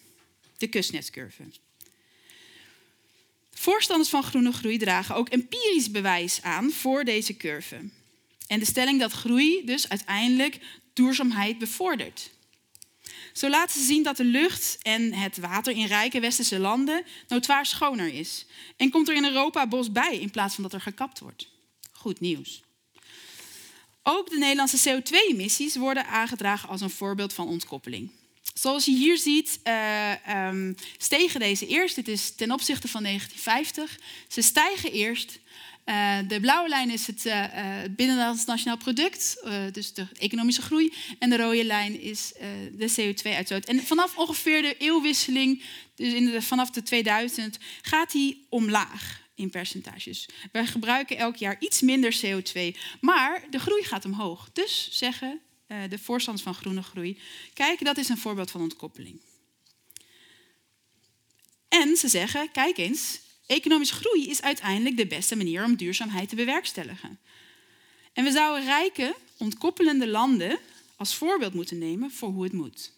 [0.57, 1.43] De kusnetscurve.
[3.53, 7.89] Voorstanders van groene groei dragen ook empirisch bewijs aan voor deze curve.
[8.47, 10.59] En de stelling dat groei dus uiteindelijk
[10.93, 12.31] duurzaamheid bevordert.
[13.33, 17.65] Zo laten ze zien dat de lucht en het water in rijke westerse landen notoir
[17.65, 18.45] schoner is.
[18.77, 21.47] En komt er in Europa bos bij in plaats van dat er gekapt wordt.
[21.91, 22.63] Goed nieuws.
[24.03, 28.11] Ook de Nederlandse CO2-emissies worden aangedragen als een voorbeeld van ontkoppeling.
[28.53, 31.95] Zoals je hier ziet, uh, um, stegen deze eerst.
[31.95, 33.99] Dit is ten opzichte van 1950.
[34.27, 35.39] Ze stijgen eerst.
[35.85, 37.45] Uh, de blauwe lijn is het uh,
[37.89, 40.93] binnenlands nationaal product, dus de economische groei.
[41.19, 42.33] En de rode lijn is
[42.71, 43.65] de CO2-uitstoot.
[43.65, 45.63] En vanaf ongeveer de eeuwwisseling,
[45.95, 50.29] dus in vanaf de 2000, gaat die omlaag in percentages.
[50.51, 54.49] Wij gebruiken elk jaar iets minder CO2, maar de groei gaat omhoog.
[54.53, 55.39] Dus zeggen
[55.89, 57.19] de voorstanders van groene groei,
[57.53, 59.19] kijk, dat is een voorbeeld van ontkoppeling.
[61.67, 66.35] En ze zeggen, kijk eens, economische groei is uiteindelijk de beste manier om duurzaamheid te
[66.35, 67.19] bewerkstelligen.
[68.13, 70.59] En we zouden rijke, ontkoppelende landen
[70.95, 72.91] als voorbeeld moeten nemen voor hoe het moet.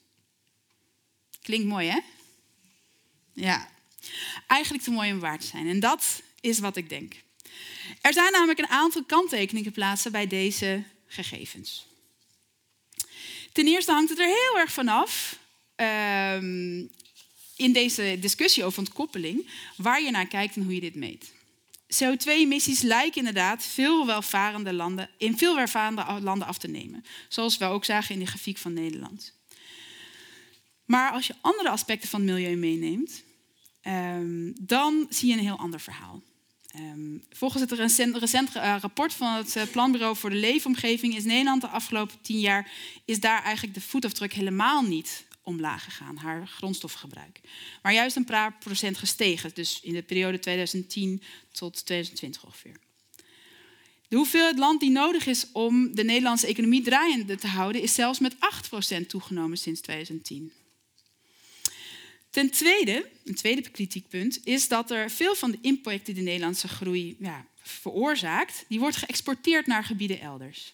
[1.42, 2.00] Klinkt mooi, hè?
[3.34, 3.70] Ja,
[4.48, 5.68] eigenlijk te mooi om waar te zijn.
[5.68, 7.24] En dat is wat ik denk.
[8.02, 11.86] Er zijn namelijk een aantal kanttekeningen geplaatst bij deze gegevens.
[13.56, 15.40] Ten eerste hangt het er heel erg vanaf
[15.76, 16.90] um,
[17.56, 21.32] in deze discussie over ontkoppeling waar je naar kijkt en hoe je dit meet.
[21.94, 27.66] CO2-emissies lijken inderdaad veel welvarende landen, in veel welvarende landen af te nemen, zoals we
[27.66, 29.34] ook zagen in de grafiek van Nederland.
[30.86, 33.24] Maar als je andere aspecten van het milieu meeneemt,
[33.88, 36.22] um, dan zie je een heel ander verhaal.
[36.80, 41.24] Um, volgens het recent, recent uh, rapport van het uh, Planbureau voor de Leefomgeving is
[41.24, 42.72] Nederland de afgelopen tien jaar
[43.06, 47.42] is daar eigenlijk de voetafdruk helemaal niet omlaag gegaan, haar grondstofgebruik.
[47.82, 52.80] Maar juist een paar procent gestegen, dus in de periode 2010 tot 2020 ongeveer.
[54.08, 58.20] De hoeveelheid land die nodig is om de Nederlandse economie draaiende te houden, is zelfs
[58.20, 58.36] met
[59.04, 60.52] 8% toegenomen sinds 2010.
[62.36, 66.68] Ten tweede, een tweede kritiekpunt, is dat er veel van de impact die de Nederlandse
[66.68, 70.74] groei ja, veroorzaakt, die wordt geëxporteerd naar gebieden elders.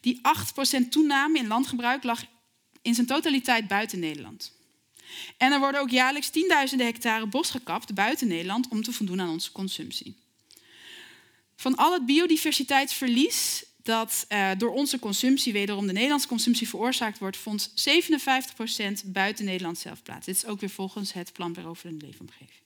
[0.00, 0.20] Die
[0.84, 2.24] 8% toename in landgebruik lag
[2.82, 4.52] in zijn totaliteit buiten Nederland.
[5.36, 9.30] En er worden ook jaarlijks tienduizenden hectare bos gekapt buiten Nederland om te voldoen aan
[9.30, 10.16] onze consumptie.
[11.56, 17.36] Van al het biodiversiteitsverlies dat uh, door onze consumptie, wederom de Nederlandse consumptie veroorzaakt wordt,
[17.36, 17.72] vond 57%
[19.04, 20.26] buiten Nederland zelf plaats.
[20.26, 22.60] Dit is ook weer volgens het Planbureau voor de Leefomgeving.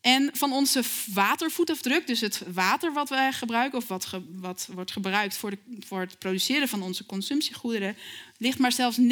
[0.00, 4.90] En van onze watervoetafdruk, dus het water wat wij gebruiken of wat, ge, wat wordt
[4.90, 7.96] gebruikt voor, de, voor, het produceren van onze consumptiegoederen,
[8.36, 9.02] ligt maar zelfs 90%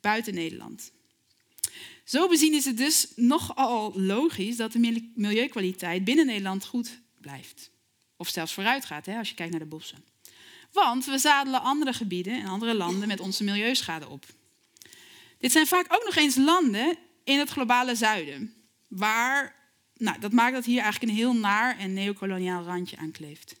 [0.00, 0.90] buiten Nederland.
[2.04, 7.70] Zo bezien is het dus nogal logisch dat de milieukwaliteit binnen Nederland goed blijft.
[8.18, 10.04] Of zelfs vooruit gaat, hè, als je kijkt naar de bossen.
[10.72, 14.26] Want we zadelen andere gebieden en andere landen met onze milieuschade op.
[15.38, 18.54] Dit zijn vaak ook nog eens landen in het globale zuiden.
[18.88, 19.54] Waar,
[19.96, 23.54] nou, dat maakt dat hier eigenlijk een heel naar en neocoloniaal randje aan kleeft.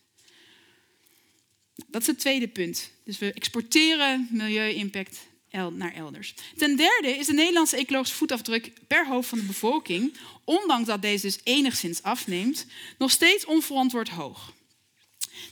[1.86, 2.90] Dat is het tweede punt.
[3.04, 6.34] Dus we exporteren milieu-impact naar elders.
[6.56, 11.26] Ten derde is de Nederlandse ecologische voetafdruk per hoofd van de bevolking, ondanks dat deze
[11.26, 12.66] dus enigszins afneemt,
[12.98, 14.52] nog steeds onverantwoord hoog.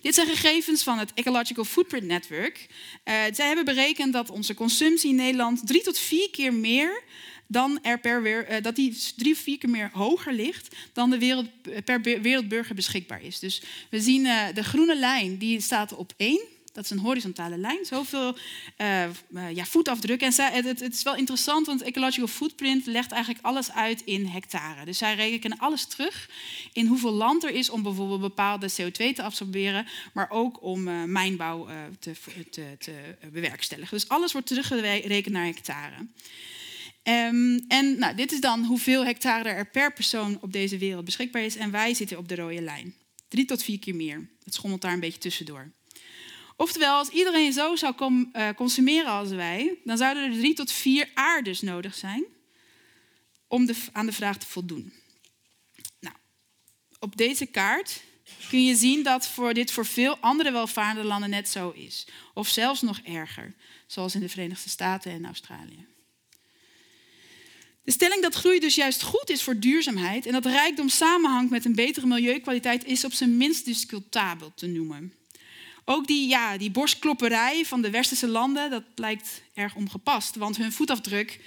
[0.00, 2.66] Dit zijn gegevens van het Ecological Footprint Network.
[3.04, 7.02] Uh, zij hebben berekend dat onze consumptie in Nederland drie tot vier keer meer
[7.48, 11.18] dan er per weer, eh, dat die drie vier keer meer hoger ligt dan de
[11.18, 11.46] wereld,
[11.84, 13.38] per wereldburger beschikbaar is.
[13.38, 16.54] Dus we zien eh, de groene lijn, die staat op één.
[16.76, 17.84] Dat is een horizontale lijn.
[17.84, 18.36] Zoveel
[18.78, 20.20] uh, ja, voetafdruk.
[20.20, 20.32] En
[20.64, 24.84] het, is wel interessant, want Ecological Footprint legt eigenlijk alles uit in hectare.
[24.84, 26.30] Dus zij rekenen alles terug
[26.72, 31.02] in hoeveel land er is om bijvoorbeeld bepaalde CO2 te absorberen, maar ook om uh,
[31.02, 31.68] mijnbouw
[31.98, 32.12] te,
[32.50, 32.92] te, te
[33.32, 33.96] bewerkstelligen.
[33.96, 36.06] Dus alles wordt teruggerekend naar hectare.
[37.08, 41.42] Um, en nou, dit is dan hoeveel hectare er per persoon op deze wereld beschikbaar
[41.42, 41.56] is.
[41.56, 42.94] En wij zitten op de rode lijn.
[43.28, 44.28] Drie tot vier keer meer.
[44.44, 45.72] Het schommelt daar een beetje tussendoor.
[46.56, 47.94] Oftewel, als iedereen zo zou
[48.32, 52.24] uh, consumeren als wij, dan zouden er drie tot vier aardes nodig zijn
[53.48, 54.92] om de, aan de vraag te voldoen.
[56.00, 56.14] Nou,
[56.98, 58.02] op deze kaart
[58.48, 62.06] kun je zien dat voor dit voor veel andere welvarende landen net zo is.
[62.34, 63.54] Of zelfs nog erger,
[63.86, 65.86] zoals in de Verenigde Staten en Australië.
[67.82, 71.64] De stelling dat groei dus juist goed is voor duurzaamheid en dat rijkdom samenhangt met
[71.64, 75.12] een betere milieukwaliteit is op zijn minst discutabel te noemen.
[75.88, 80.72] Ook die, ja, die borstklopperij van de westerse landen, dat lijkt erg ongepast, want hun
[80.72, 81.40] voetafdruk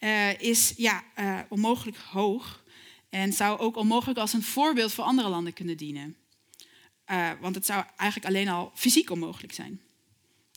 [0.00, 2.64] uh, is ja, uh, onmogelijk hoog
[3.08, 6.16] en zou ook onmogelijk als een voorbeeld voor andere landen kunnen dienen.
[7.10, 9.80] Uh, want het zou eigenlijk alleen al fysiek onmogelijk zijn.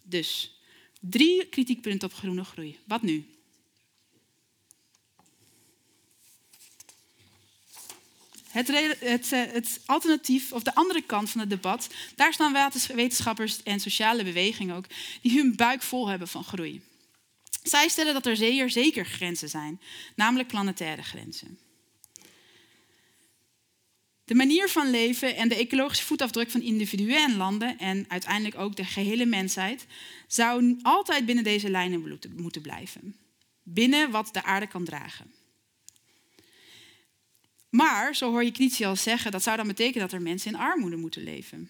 [0.04, 0.60] Dus
[1.00, 2.80] drie kritiekpunten op groene groei.
[2.88, 3.26] Wat nu?
[8.50, 8.68] Het,
[9.00, 12.58] het, eh, het, alternatief, of de andere kant van het debat, daar staan
[12.94, 14.86] wetenschappers en sociale bewegingen ook,
[15.22, 16.82] die hun buik vol hebben van groei.
[17.64, 19.82] Zij stellen dat er zeer zeker grenzen zijn,
[20.16, 21.60] namelijk planetaire grenzen.
[24.26, 28.76] De manier van leven en de ecologische voetafdruk van individuen en landen en uiteindelijk ook
[28.76, 29.86] de gehele mensheid
[30.28, 33.16] zou altijd binnen deze lijnen moeten blijven.
[33.64, 35.39] Binnen wat de aarde kan dragen.
[37.70, 40.58] Maar, zo hoor je critici al zeggen, dat zou dan betekenen dat er mensen in
[40.58, 41.70] armoede moeten leven.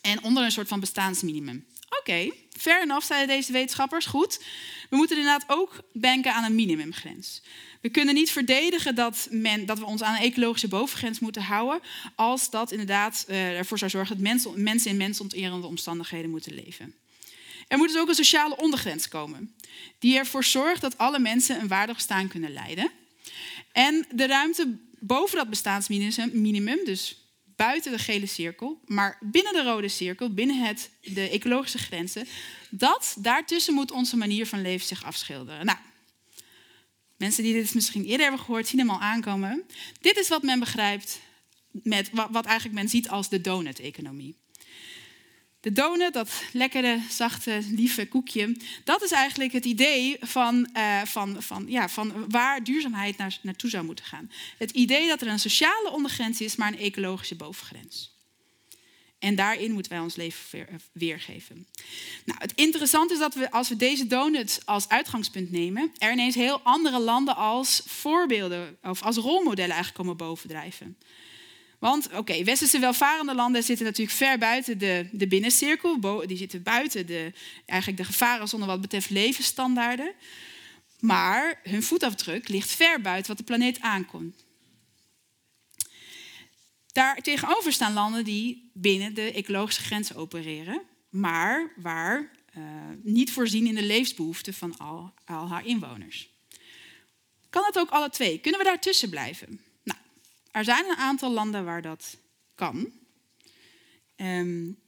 [0.00, 1.66] En onder een soort van bestaansminimum.
[1.84, 4.06] Oké, okay, fair enough, zeiden deze wetenschappers.
[4.06, 4.44] Goed,
[4.90, 7.42] we moeten inderdaad ook denken aan een minimumgrens.
[7.80, 11.80] We kunnen niet verdedigen dat, men, dat we ons aan een ecologische bovengrens moeten houden,
[12.14, 16.94] als dat inderdaad uh, ervoor zou zorgen dat mensen, mensen in mensonterende omstandigheden moeten leven.
[17.68, 19.54] Er moet dus ook een sociale ondergrens komen,
[19.98, 22.90] die ervoor zorgt dat alle mensen een waardig bestaan kunnen leiden.
[23.74, 27.16] En de ruimte boven dat bestaansminimum, dus
[27.56, 32.26] buiten de gele cirkel, maar binnen de rode cirkel, binnen het, de ecologische grenzen,
[32.70, 35.66] dat daartussen moet onze manier van leven zich afschilderen.
[35.66, 35.78] Nou,
[37.16, 39.64] mensen die dit misschien eerder hebben gehoord, zien hem al aankomen.
[40.00, 41.20] Dit is wat men begrijpt
[41.70, 44.36] met wat eigenlijk men ziet als de donut-economie.
[45.64, 51.42] De donut, dat lekkere, zachte, lieve koekje, dat is eigenlijk het idee van, uh, van,
[51.42, 54.30] van, ja, van waar duurzaamheid naar, naartoe zou moeten gaan.
[54.58, 58.12] Het idee dat er een sociale ondergrens is, maar een ecologische bovengrens.
[59.18, 61.66] En daarin moeten wij ons leven weergeven.
[62.24, 66.34] Nou, het interessante is dat we, als we deze donut als uitgangspunt nemen, er ineens
[66.34, 70.96] heel andere landen als voorbeelden of als rolmodellen eigenlijk komen bovendrijven.
[71.78, 76.26] Want oké, westerse welvarende landen zitten natuurlijk ver buiten de, de binnencirkel.
[76.26, 77.32] Die zitten buiten de,
[77.66, 80.12] eigenlijk de gevarenzone wat betreft levensstandaarden.
[81.00, 84.44] Maar hun voetafdruk ligt ver buiten wat de planeet aankomt.
[86.92, 92.62] Daar tegenover staan landen die binnen de ecologische grens opereren, maar waar uh,
[93.02, 96.28] niet voorzien in de levensbehoeften van al, al haar inwoners.
[97.50, 98.38] Kan dat ook alle twee?
[98.38, 99.60] Kunnen we daartussen blijven?
[100.54, 102.16] Er zijn een aantal landen waar dat
[102.54, 102.92] kan.
[104.16, 104.78] Um,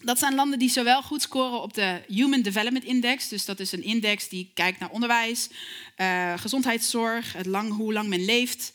[0.00, 3.72] dat zijn landen die zowel goed scoren op de Human Development Index, dus dat is
[3.72, 5.48] een index die kijkt naar onderwijs,
[5.96, 8.72] uh, gezondheidszorg, het lang, hoe lang men leeft.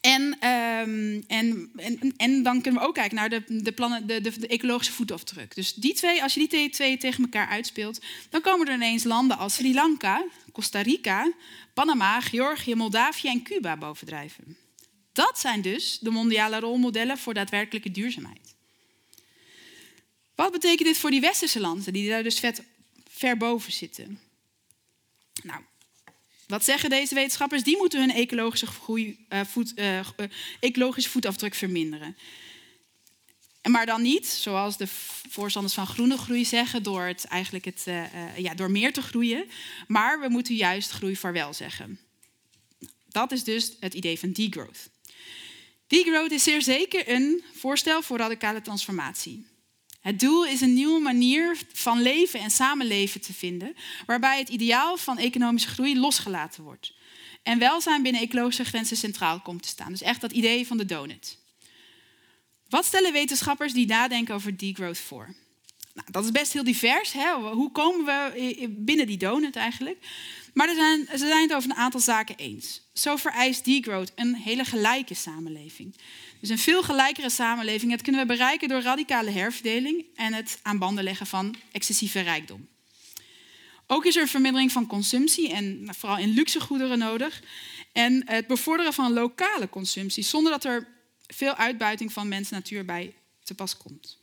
[0.00, 4.20] En, um, en, en, en, dan kunnen we ook kijken naar de, de, plannen, de,
[4.20, 5.54] de, de, ecologische voetafdruk.
[5.54, 9.38] Dus die twee, als je die twee tegen elkaar uitspeelt, dan komen er ineens landen
[9.38, 11.32] als Sri Lanka, Costa Rica,
[11.74, 14.56] Panama, Georgië, Moldavië en Cuba bovendrijven.
[15.12, 18.54] Dat zijn dus de mondiale rolmodellen voor daadwerkelijke duurzaamheid.
[20.34, 22.62] Wat betekent dit voor die westerse landen, die daar dus vet
[23.08, 24.20] ver boven zitten?
[25.42, 25.62] Nou,
[26.48, 27.62] wat zeggen deze wetenschappers?
[27.62, 30.00] Die moeten hun ecologische, uh, voet, uh,
[30.60, 32.16] ecologische voetafdruk verminderen.
[33.62, 34.86] Maar dan niet, zoals de
[35.30, 37.84] voorstanders van groene groei zeggen, door, het, eigenlijk het,
[38.36, 39.44] ja, door meer te groeien.
[39.86, 41.98] Maar we moeten juist groei vaarwel zeggen.
[43.08, 44.90] Dat is dus het idee van degrowth.
[45.86, 49.46] Degrowth is zeer zeker een voorstel voor radicale transformatie.
[50.08, 53.74] Het doel is een nieuwe manier van leven en samenleven te vinden,
[54.06, 56.94] waarbij het ideaal van economische groei losgelaten wordt.
[57.42, 59.88] En welzijn binnen ecologische grenzen centraal komt te staan.
[59.88, 61.38] Dus echt dat idee van de donut.
[62.68, 65.34] Wat stellen wetenschappers die nadenken over degrowth voor?
[65.94, 67.12] Nou, dat is best heel divers.
[67.12, 67.32] Hè?
[67.32, 69.98] Hoe komen we binnen die donut eigenlijk?
[70.54, 72.82] Maar zijn, ze zijn het over een aantal zaken eens.
[72.92, 75.94] Zo vereist degrowth een hele gelijke samenleving.
[76.40, 77.90] Dus een veel gelijkere samenleving.
[77.90, 82.68] Dat kunnen we bereiken door radicale herverdeling en het aan banden leggen van excessieve rijkdom.
[83.86, 87.42] Ook is er vermindering van consumptie en vooral in luxe goederen nodig.
[87.92, 90.88] En het bevorderen van lokale consumptie zonder dat er
[91.26, 94.18] veel uitbuiting van mens en natuur bij te pas komt.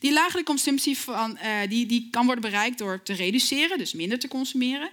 [0.00, 4.18] Die lagere consumptie van, uh, die, die kan worden bereikt door te reduceren, dus minder
[4.18, 4.90] te consumeren,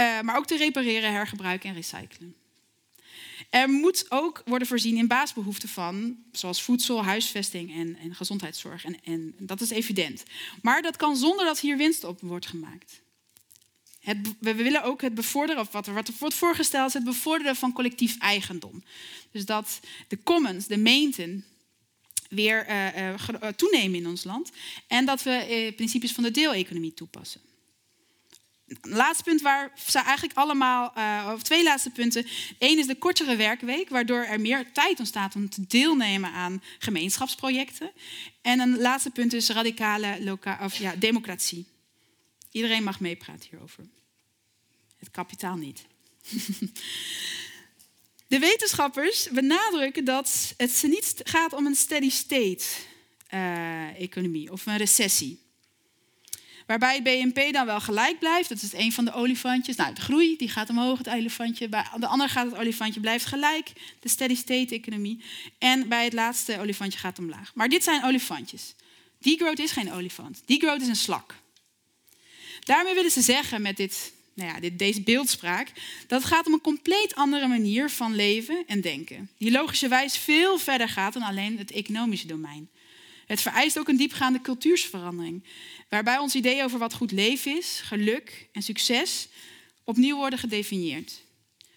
[0.00, 2.34] uh, maar ook te repareren, hergebruiken en recyclen.
[3.50, 8.84] Er moet ook worden voorzien in baasbehoeften van, zoals voedsel, huisvesting en, en gezondheidszorg.
[8.84, 10.22] En, en, dat is evident.
[10.62, 13.02] Maar dat kan zonder dat hier winst op wordt gemaakt.
[14.00, 17.72] Het, we willen ook het bevorderen, of wat er, wordt voorgesteld, is het bevorderen van
[17.72, 18.84] collectief eigendom.
[19.30, 21.44] Dus dat de commons, de meenten,
[22.28, 24.50] weer uh, toenemen in ons land.
[24.86, 27.40] En dat we principes van de deeleconomie toepassen.
[28.82, 30.92] Laatste punt waar ze eigenlijk allemaal,
[31.34, 32.26] of twee laatste punten.
[32.58, 37.92] Eén is de kortere werkweek, waardoor er meer tijd ontstaat om te deelnemen aan gemeenschapsprojecten.
[38.42, 41.66] En een laatste punt is radicale of, ja, democratie.
[42.50, 43.84] Iedereen mag meepraten hierover.
[44.96, 45.86] Het kapitaal niet.
[48.26, 52.64] De wetenschappers benadrukken dat het niet gaat om een steady state
[53.34, 55.43] uh, economie of een recessie.
[56.66, 58.48] Waarbij BNP dan wel gelijk blijft.
[58.48, 59.76] Dat is een van de olifantjes.
[59.76, 61.68] Nou, de groei die gaat omhoog, het olifantje.
[61.68, 63.72] Bij de andere gaat het olifantje blijft gelijk.
[64.00, 65.22] De steady state economie.
[65.58, 67.54] En bij het laatste olifantje gaat omlaag.
[67.54, 68.74] Maar dit zijn olifantjes.
[69.18, 70.42] Degrowth is geen olifant.
[70.46, 71.34] Degrowth is een slak.
[72.60, 75.72] Daarmee willen ze zeggen met dit nou ja, dit, deze beeldspraak,
[76.06, 79.30] dat het gaat om een compleet andere manier van leven en denken.
[79.38, 82.68] Die logischerwijs veel verder gaat dan alleen het economische domein.
[83.26, 85.44] Het vereist ook een diepgaande cultuursverandering,
[85.88, 89.28] waarbij ons idee over wat goed leven is, geluk en succes
[89.84, 91.22] opnieuw worden gedefinieerd.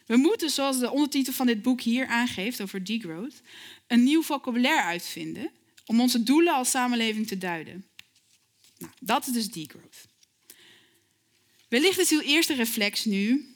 [0.05, 3.41] We moeten, zoals de ondertitel van dit boek hier aangeeft over degrowth,
[3.87, 5.51] een nieuw vocabulaire uitvinden
[5.85, 7.85] om onze doelen als samenleving te duiden.
[8.77, 10.07] Nou, dat is dus degrowth.
[11.67, 13.55] Wellicht is uw eerste reflex nu,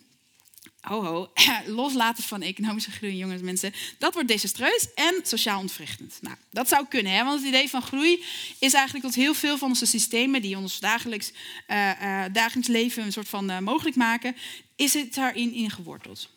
[0.82, 1.32] ho
[1.65, 6.17] loslaten van economische groei, jongens mensen, dat wordt desastreus en sociaal ontwrichtend.
[6.21, 7.23] Nou, dat zou kunnen, hè?
[7.23, 8.23] want het idee van groei
[8.59, 11.32] is eigenlijk dat heel veel van onze systemen die ons dagelijks,
[11.67, 14.36] uh, uh, dagelijks leven een soort van uh, mogelijk maken,
[14.75, 16.29] is het daarin ingeworteld.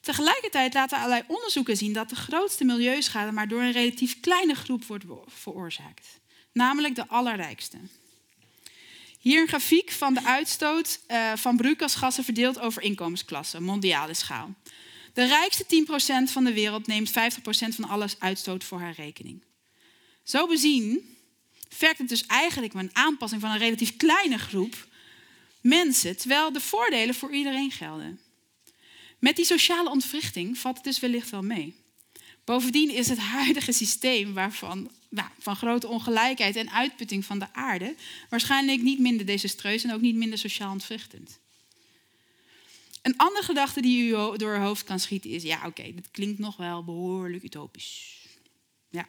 [0.00, 4.84] Tegelijkertijd laten allerlei onderzoeken zien dat de grootste milieuschade maar door een relatief kleine groep
[4.84, 6.06] wordt veroorzaakt,
[6.52, 7.76] namelijk de allerrijkste.
[9.26, 14.54] Hier een grafiek van de uitstoot uh, van broeikasgassen verdeeld over inkomensklassen, mondiale schaal.
[15.12, 15.64] De rijkste
[16.28, 17.12] 10% van de wereld neemt 50%
[17.68, 19.42] van alle uitstoot voor haar rekening.
[20.22, 21.16] Zo bezien
[21.68, 24.86] vergt het dus eigenlijk een aanpassing van een relatief kleine groep
[25.60, 28.20] mensen, terwijl de voordelen voor iedereen gelden.
[29.18, 31.74] Met die sociale ontwrichting valt het dus wellicht wel mee.
[32.44, 37.94] Bovendien is het huidige systeem waarvan, nou, van grote ongelijkheid en uitputting van de aarde
[38.28, 41.38] waarschijnlijk niet minder desastreus en ook niet minder sociaal ontwrichtend.
[43.02, 46.10] Een andere gedachte die u door uw hoofd kan schieten is: ja, oké, okay, dat
[46.10, 48.26] klinkt nog wel behoorlijk utopisch.
[48.90, 49.08] Ja,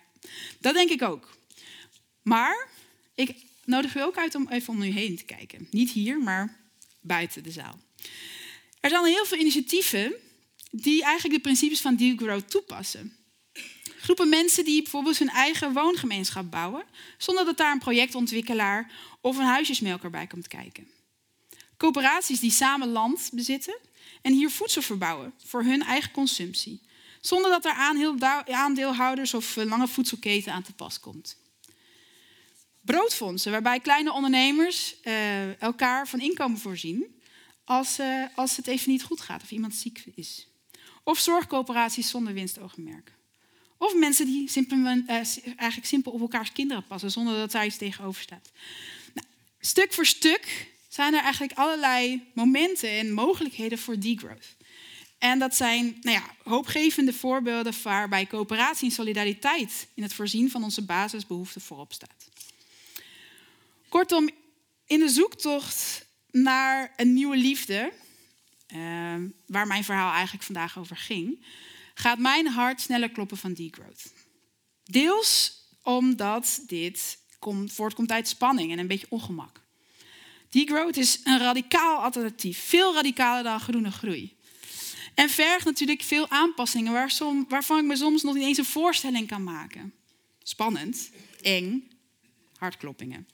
[0.60, 1.38] dat denk ik ook.
[2.22, 2.68] Maar
[3.16, 3.36] ik
[3.66, 5.68] nodig u ook uit om even om u heen te kijken.
[5.72, 6.58] Niet hier, maar
[7.01, 7.80] buiten de zaal.
[8.80, 10.14] Er zijn heel veel initiatieven
[10.72, 13.16] die eigenlijk de principes van degrowth toepassen.
[14.08, 16.84] Groepen mensen die bijvoorbeeld hun eigen woongemeenschap bouwen,
[17.18, 18.91] zonder dat daar een projectontwikkelaar
[19.22, 20.88] of een huisjesmelker bij komt kijken.
[21.78, 23.78] Coöperaties die samen land bezitten
[24.22, 26.82] en hier voedsel verbouwen voor hun eigen consumptie,
[27.22, 27.72] zonder dat er
[28.45, 31.38] aandeelhouders of lange voedselketen aan te pas komt.
[32.82, 37.22] Broodfondsen, waarbij kleine ondernemers uh, elkaar van inkomen voorzien
[37.64, 40.47] als, uh, als het even niet goed gaat of iemand ziek is.
[41.03, 43.16] Of zorgcoöperaties zonder winstoogmerk.
[43.78, 48.21] Of mensen die uh, eigenlijk simpel op elkaars kinderen passen zonder dat daar iets tegenover
[48.21, 48.51] staat.
[49.13, 49.28] Nou,
[49.59, 54.55] stuk voor stuk zijn er eigenlijk allerlei momenten en mogelijkheden voor degrowth.
[55.17, 60.63] En dat zijn nou ja, hoopgevende voorbeelden waarbij coöperatie en solidariteit in het voorzien van
[60.63, 62.30] onze basisbehoeften voorop staat.
[63.89, 64.30] Kortom,
[64.86, 67.91] in de zoektocht naar een nieuwe liefde,
[68.73, 69.15] uh,
[69.45, 71.45] waar mijn verhaal eigenlijk vandaag over ging,
[71.97, 74.13] gaat mijn hart sneller kloppen van degrowth.
[74.83, 79.61] Deels omdat dit komt, voortkomt uit spanning en een beetje ongemak.
[80.49, 84.37] Degrowth is een radicaal alternatief, veel radicaler dan groene groei.
[85.13, 86.93] En vergt natuurlijk veel aanpassingen
[87.47, 89.93] waarvan ik me soms nog niet eens een voorstelling kan maken.
[90.43, 91.09] Spannend,
[91.41, 91.89] eng,
[92.57, 93.27] hartkloppingen.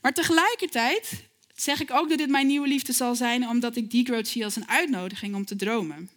[0.00, 1.24] Maar tegelijkertijd
[1.54, 4.56] zeg ik ook dat dit mijn nieuwe liefde zal zijn, omdat ik degrowth zie als
[4.56, 6.10] een uitnodiging om te dromen.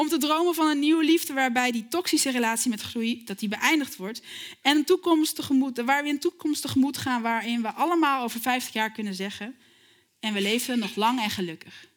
[0.00, 3.48] Om te dromen van een nieuwe liefde waarbij die toxische relatie met groei dat die
[3.48, 4.22] beëindigd wordt.
[4.62, 8.72] En een toekomst tegemoet, waar we een toekomst tegemoet gaan waarin we allemaal over 50
[8.72, 9.56] jaar kunnen zeggen.
[10.20, 11.88] En we leven nog lang en gelukkig.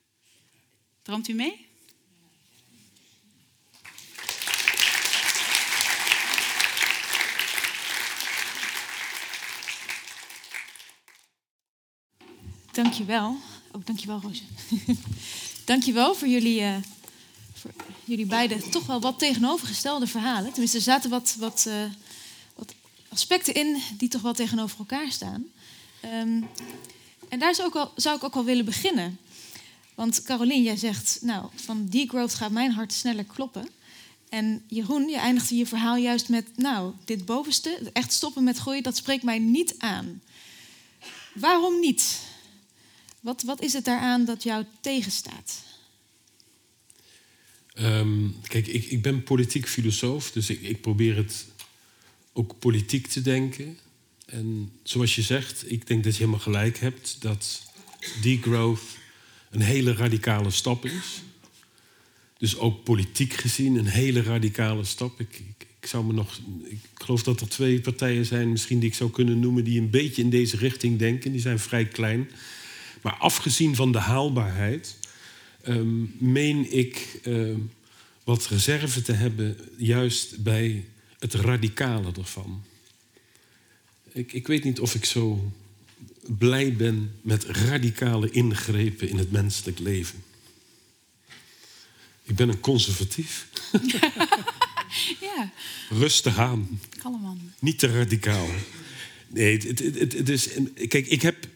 [1.01, 1.65] Droomt u mee?
[12.71, 13.37] Dankjewel.
[13.71, 14.43] Oh, dankjewel, Roosje.
[15.65, 17.02] dankjewel voor jullie, voor
[18.03, 20.51] jullie beide toch wel wat tegenovergestelde verhalen.
[20.51, 21.73] Tenminste, er zaten wat, wat, uh,
[22.55, 22.73] wat
[23.09, 25.45] aspecten in die toch wel tegenover elkaar staan.
[26.05, 26.47] Um,
[27.29, 29.17] en daar zou ik, zou ik ook wel willen beginnen.
[29.95, 33.69] Want Carolien, jij zegt, nou, van degrowth gaat mijn hart sneller kloppen.
[34.29, 38.83] En Jeroen, je eindigde je verhaal juist met, nou, dit bovenste, echt stoppen met groeien,
[38.83, 40.21] dat spreekt mij niet aan.
[41.33, 42.19] Waarom niet?
[43.19, 45.53] Wat, wat is het daaraan dat jou tegenstaat?
[47.79, 51.45] Um, kijk, ik, ik ben politiek filosoof, dus ik, ik probeer het
[52.33, 53.77] ook politiek te denken.
[54.25, 57.61] En zoals je zegt, ik denk dat je helemaal gelijk hebt dat
[58.21, 58.97] degrowth
[59.49, 61.21] een hele radicale stap is.
[62.37, 65.19] Dus ook politiek gezien een hele radicale stap.
[65.19, 68.89] Ik, ik, ik, zou me nog, ik geloof dat er twee partijen zijn, misschien die
[68.89, 71.31] ik zou kunnen noemen, die een beetje in deze richting denken.
[71.31, 72.29] Die zijn vrij klein.
[73.01, 74.97] Maar afgezien van de haalbaarheid,
[75.67, 77.57] um, meen ik uh,
[78.23, 80.85] wat reserve te hebben, juist bij
[81.19, 82.63] het radicale ervan.
[84.11, 85.51] Ik, ik weet niet of ik zo
[86.27, 90.23] blij ben met radicale ingrepen in het menselijk leven.
[92.23, 93.47] Ik ben een conservatief.
[95.19, 95.51] ja.
[95.89, 96.79] Rustig aan.
[96.97, 97.51] Kalm.
[97.59, 98.49] Niet te radicaal.
[99.27, 100.49] Nee, het, het, het, het is.
[100.87, 101.47] Kijk, ik heb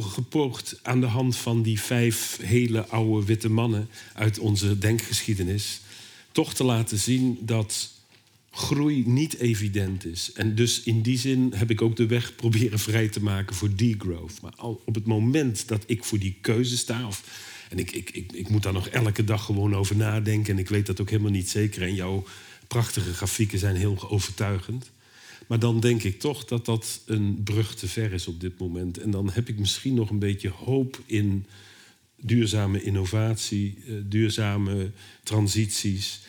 [0.00, 5.80] gepoogd aan de hand van die vijf hele oude witte mannen uit onze denkgeschiedenis.
[6.32, 7.92] toch te laten zien dat
[8.54, 10.32] groei niet evident is.
[10.32, 13.76] En dus in die zin heb ik ook de weg proberen vrij te maken voor
[13.76, 14.40] degrowth.
[14.42, 17.06] Maar al op het moment dat ik voor die keuze sta.
[17.06, 17.24] Of,
[17.70, 20.52] en ik, ik, ik, ik moet daar nog elke dag gewoon over nadenken.
[20.52, 21.82] En ik weet dat ook helemaal niet zeker.
[21.82, 22.24] En jouw
[22.68, 24.90] prachtige grafieken zijn heel overtuigend.
[25.48, 28.98] Maar dan denk ik toch dat dat een brug te ver is op dit moment.
[28.98, 31.46] En dan heb ik misschien nog een beetje hoop in
[32.16, 34.90] duurzame innovatie, eh, duurzame
[35.22, 36.22] transities.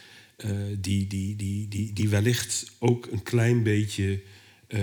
[0.45, 4.22] Uh, die, die, die, die, die wellicht ook een klein beetje
[4.68, 4.80] uh,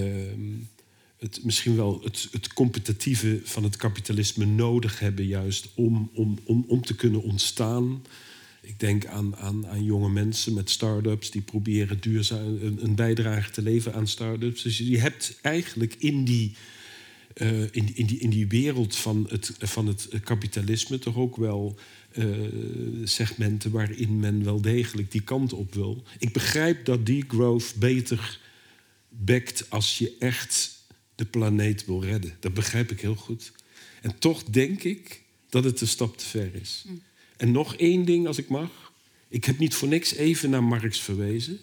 [1.19, 6.65] het, misschien wel het, het competitieve van het kapitalisme nodig hebben, juist om, om, om,
[6.69, 8.03] om te kunnen ontstaan.
[8.65, 13.51] Ik denk aan, aan, aan jonge mensen met start-ups die proberen duurzaam een, een bijdrage
[13.51, 14.63] te leveren aan start-ups.
[14.63, 16.57] Dus je hebt eigenlijk in die,
[17.35, 21.79] uh, in, in, die, in die wereld van het, van het kapitalisme toch ook wel
[22.13, 22.37] uh,
[23.05, 26.03] segmenten waarin men wel degelijk die kant op wil.
[26.19, 28.41] Ik begrijp dat die growth beter
[29.09, 30.85] bekt als je echt
[31.15, 32.37] de planeet wil redden.
[32.41, 33.53] Dat begrijp ik heel goed.
[34.03, 36.85] En toch denk ik dat het een stap te ver is.
[36.87, 37.03] Mm.
[37.43, 38.93] En nog één ding, als ik mag.
[39.29, 41.59] Ik heb niet voor niks even naar Marx verwezen.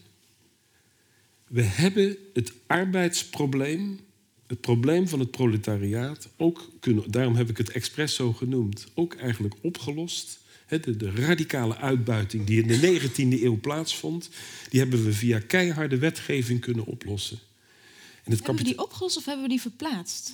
[1.48, 4.00] We hebben het arbeidsprobleem,
[4.48, 9.16] het probleem van het proletariaat, ook kunnen, daarom heb ik het expres zo genoemd, ook
[9.16, 10.40] eigenlijk opgelost.
[10.68, 14.30] De, de, radicale uitbuiting die in de 19e eeuw plaatsvond,
[14.70, 17.40] die hebben we via keiharde wetgeving kunnen oplossen.
[18.24, 20.34] En het hebben we die opgelost of hebben we die verplaatst?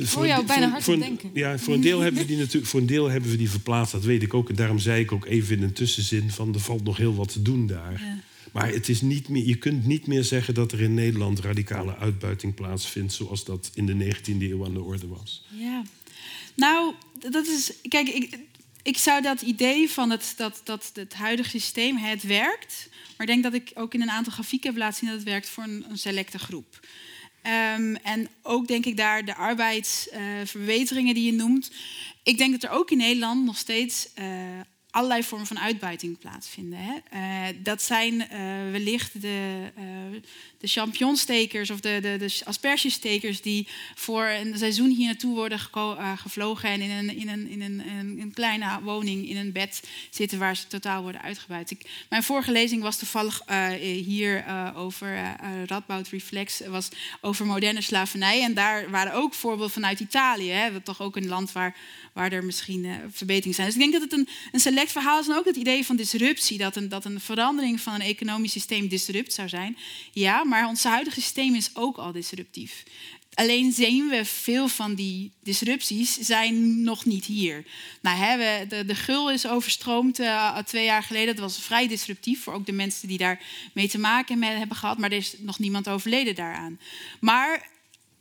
[0.00, 1.30] Voor jou bijna hard te denken.
[1.34, 3.92] Ja, voor een, deel hebben we die natuurlijk, voor een deel hebben we die verplaatst,
[3.92, 4.48] dat weet ik ook.
[4.48, 7.32] En daarom zei ik ook even in een tussenzin van er valt nog heel wat
[7.32, 7.92] te doen daar.
[7.92, 8.18] Ja.
[8.52, 11.96] Maar het is niet meer, je kunt niet meer zeggen dat er in Nederland radicale
[11.96, 13.12] uitbuiting plaatsvindt...
[13.12, 15.44] zoals dat in de 19e eeuw aan de orde was.
[15.48, 15.82] Ja,
[16.54, 16.94] nou,
[17.30, 17.72] dat is...
[17.88, 18.38] Kijk, ik,
[18.82, 22.88] ik zou dat idee van het, dat, dat het huidige systeem, het werkt...
[23.16, 25.08] maar ik denk dat ik ook in een aantal grafieken heb laten zien...
[25.08, 26.80] dat het werkt voor een, een selecte groep.
[27.48, 31.70] Um, en ook denk ik daar de arbeidsverbeteringen die je noemt.
[32.22, 34.24] Ik denk dat er ook in Nederland nog steeds uh,
[34.98, 36.78] allerlei vormen van uitbuiting plaatsvinden.
[36.78, 36.94] Hè.
[37.10, 38.40] Eh, dat zijn eh,
[38.70, 39.84] wellicht de, uh,
[40.58, 45.58] de champignonstekers of de, de, de aspergestekers die voor een seizoen hier naartoe worden
[46.16, 47.82] gevlogen en in, een, in, een, in een,
[48.20, 51.70] een, kleine woning in een bed zitten waar ze totaal worden uitgebuit.
[51.70, 53.42] Ik, mijn vorige lezing was toevallig
[54.04, 54.44] hier
[54.74, 55.36] over
[55.66, 56.88] Radboud Reflex, was
[57.20, 58.42] over moderne slavernij.
[58.42, 60.50] En daar waren ook voorbeelden vanuit Italië.
[60.50, 61.76] Hè, toch ook een land waar
[62.18, 63.66] waar er misschien verbeteringen zijn.
[63.66, 65.96] Dus ik denk dat het een, een select verhaal is en ook het idee van
[65.96, 66.58] disruptie.
[66.58, 69.76] Dat een, dat een verandering van een economisch systeem disrupt zou zijn.
[70.12, 72.82] Ja, maar ons huidige systeem is ook al disruptief.
[73.34, 77.64] Alleen zien we veel van die disrupties zijn nog niet hier.
[78.00, 81.34] Nou, hè, de, de gul is overstroomd uh, twee jaar geleden.
[81.34, 83.40] Dat was vrij disruptief voor ook de mensen die daar
[83.72, 84.98] mee te maken hebben gehad.
[84.98, 86.80] Maar er is nog niemand overleden daaraan.
[87.20, 87.66] Maar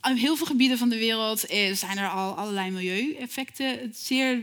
[0.10, 4.42] in heel veel gebieden van de wereld eh, zijn er al allerlei milieueffecten zeer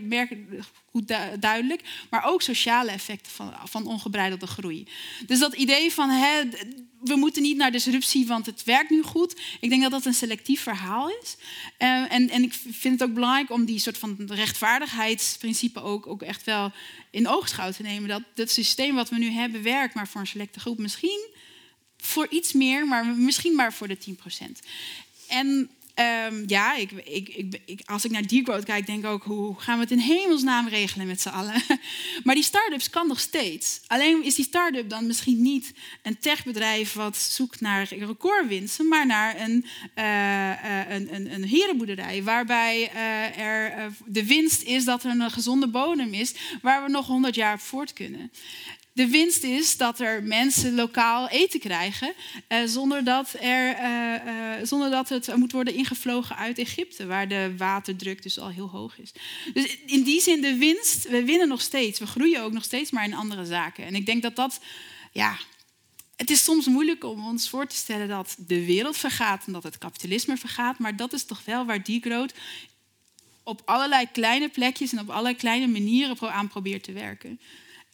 [0.91, 4.87] goed duidelijk, maar ook sociale effecten van, van ongebreidelde groei.
[5.27, 6.43] Dus dat idee van hè,
[7.01, 9.41] we moeten niet naar disruptie, want het werkt nu goed.
[9.61, 11.37] Ik denk dat dat een selectief verhaal is.
[11.79, 16.23] Uh, en, en ik vind het ook belangrijk om die soort van rechtvaardigheidsprincipe ook, ook
[16.23, 16.73] echt wel
[17.11, 18.09] in oogschouw te nemen.
[18.09, 21.33] Dat het systeem wat we nu hebben werkt, maar voor een selecte groep misschien
[22.05, 24.11] voor iets meer, maar misschien maar voor de 10%.
[25.29, 25.70] En
[26.31, 29.75] um, ja, ik, ik, ik, als ik naar Degrowth kijk, denk ik ook, hoe gaan
[29.75, 31.62] we het in hemelsnaam regelen met z'n allen?
[32.25, 33.81] maar die start-ups kan nog steeds.
[33.87, 35.72] Alleen is die start-up dan misschien niet
[36.03, 39.66] een techbedrijf wat zoekt naar recordwinsten, maar naar een,
[39.99, 45.68] uh, een, een, een herenboerderij, waarbij uh, er de winst is dat er een gezonde
[45.68, 48.31] bodem is, waar we nog honderd jaar voort kunnen.
[48.95, 52.14] De winst is dat er mensen lokaal eten krijgen
[52.49, 57.28] eh, zonder, dat er, eh, eh, zonder dat het moet worden ingevlogen uit Egypte, waar
[57.28, 59.12] de waterdruk dus al heel hoog is.
[59.55, 62.90] Dus in die zin de winst, we winnen nog steeds, we groeien ook nog steeds,
[62.90, 63.84] maar in andere zaken.
[63.84, 64.61] En ik denk dat dat,
[65.12, 65.36] ja,
[66.16, 69.62] het is soms moeilijk om ons voor te stellen dat de wereld vergaat en dat
[69.62, 72.34] het kapitalisme vergaat, maar dat is toch wel waar degrowth
[73.42, 77.40] op allerlei kleine plekjes en op allerlei kleine manieren aan probeert te werken.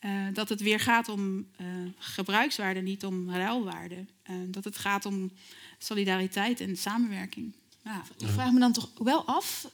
[0.05, 1.67] Uh, dat het weer gaat om uh,
[1.99, 3.95] gebruikswaarde, niet om ruilwaarde.
[3.95, 5.31] Uh, dat het gaat om
[5.79, 7.53] solidariteit en samenwerking.
[7.85, 8.03] Ja.
[8.19, 9.71] Ik vraag me dan toch wel af,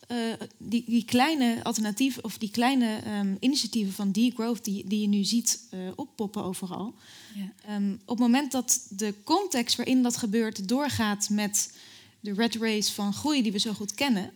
[0.56, 5.24] die, die, kleine alternatieven of die kleine um, initiatieven van degrowth die, die je nu
[5.24, 6.94] ziet oppoppen overal.
[7.34, 7.74] Ja.
[7.74, 11.78] Um, op het moment dat de context waarin dat gebeurt doorgaat met
[12.20, 14.32] de red race van groei die we zo goed kennen,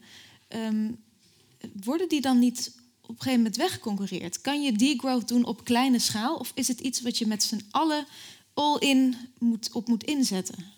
[0.49, 0.97] um,
[1.83, 2.80] worden die dan niet
[3.11, 4.41] op een gegeven moment weggeconcureerd.
[4.41, 6.37] Kan je degrowth doen op kleine schaal?
[6.37, 8.07] Of is het iets wat je met z'n allen
[8.55, 10.73] all-in moet, op moet inzetten?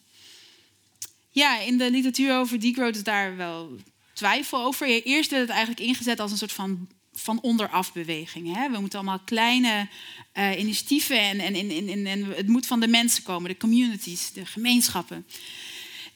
[1.31, 3.77] Ja, in de literatuur over degrowth is daar wel
[4.13, 4.87] twijfel over.
[4.87, 8.55] Eerst werd het eigenlijk ingezet als een soort van van onderaf beweging.
[8.55, 8.71] Hè?
[8.71, 9.89] We moeten allemaal kleine
[10.35, 14.33] uh, initiatieven en, en, en, en, en het moet van de mensen komen, de communities,
[14.33, 15.27] de gemeenschappen.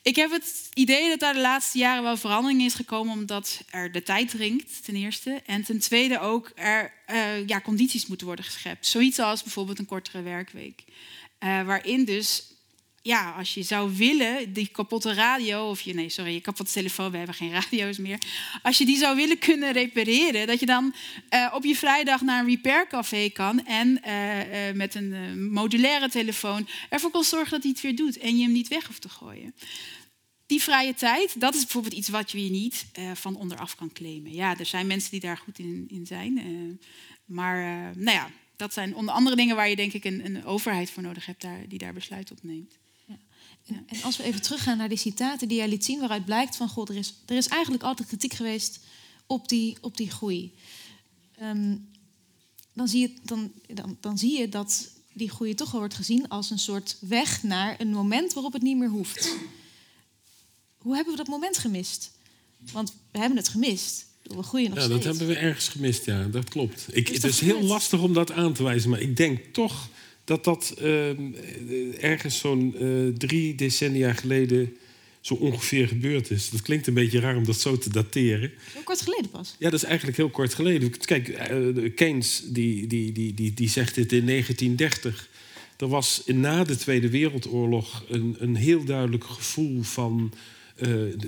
[0.06, 3.92] Ik heb het idee dat daar de laatste jaren wel verandering is gekomen, omdat er
[3.92, 5.42] de tijd dringt, ten eerste.
[5.46, 8.86] En ten tweede ook er uh, ja, condities moeten worden geschept.
[8.86, 10.84] Zoiets als bijvoorbeeld een kortere werkweek.
[11.40, 12.54] Uh, waarin dus,
[13.06, 17.10] ja, als je zou willen, die kapotte radio, of je, nee, sorry, je kapotte telefoon,
[17.10, 18.18] we hebben geen radio's meer.
[18.62, 20.94] Als je die zou willen kunnen repareren, dat je dan
[21.30, 24.00] uh, op je vrijdag naar een repaircafé kan en
[24.76, 28.52] met een modulaire telefoon ervoor kan zorgen dat hij het weer doet en je hem
[28.52, 29.54] niet weg hoeft te gooien
[30.46, 34.32] die vrije tijd, dat is bijvoorbeeld iets wat je niet van onderaf kan claimen.
[34.32, 36.40] Ja, er zijn mensen die daar goed in, in zijn.
[37.24, 37.56] Maar
[37.96, 41.02] nou ja, dat zijn onder andere dingen waar je denk ik een, een overheid voor
[41.02, 42.78] nodig hebt daar, die daar besluit op neemt.
[43.66, 43.82] Ja.
[43.86, 46.68] En, als we even teruggaan naar die citaten die jij liet zien, waaruit blijkt van
[46.68, 48.80] God, er is, er is eigenlijk altijd kritiek geweest
[49.26, 50.54] op die, op die groei.
[51.42, 51.88] Um,
[52.72, 56.28] dan, zie je, dan, dan, dan zie je dat die groei toch wel wordt gezien
[56.28, 59.36] als een soort weg naar een moment waarop het niet meer hoeft.
[60.78, 62.10] Hoe hebben we dat moment gemist?
[62.72, 64.06] Want we hebben het gemist.
[64.22, 65.04] We groeien nog ja, steeds.
[65.04, 66.86] dat hebben we ergens gemist, ja, dat klopt.
[66.90, 69.88] Ik, het is heel lastig om dat aan te wijzen, maar ik denk toch
[70.26, 74.76] dat dat uh, ergens zo'n uh, drie decennia geleden
[75.20, 76.50] zo ongeveer gebeurd is.
[76.50, 78.52] Dat klinkt een beetje raar om dat zo te dateren.
[78.72, 79.56] Heel kort geleden pas.
[79.58, 80.98] Ja, dat is eigenlijk heel kort geleden.
[80.98, 85.28] Kijk, uh, Keynes die, die, die, die, die zegt dit in 1930.
[85.76, 90.32] Er was na de Tweede Wereldoorlog een, een heel duidelijk gevoel van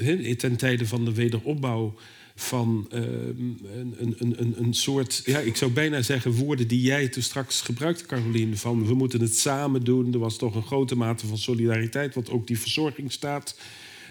[0.01, 1.95] uh, ten tijde van de wederopbouw
[2.41, 7.09] van uh, een, een, een, een soort, ja, ik zou bijna zeggen woorden die jij
[7.09, 10.13] toen straks gebruikte, Caroline, van we moeten het samen doen.
[10.13, 13.59] Er was toch een grote mate van solidariteit, wat ook die verzorgingsstaat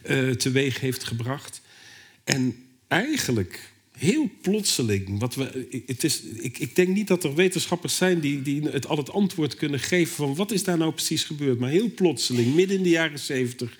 [0.09, 1.61] uh, teweeg heeft gebracht.
[2.23, 2.55] En
[2.87, 5.19] eigenlijk heel plotseling.
[5.19, 8.87] Wat we, het is, ik, ik denk niet dat er wetenschappers zijn die, die het
[8.87, 11.59] al het antwoord kunnen geven van wat is daar nou precies gebeurd.
[11.59, 13.77] Maar heel plotseling, midden in de jaren 70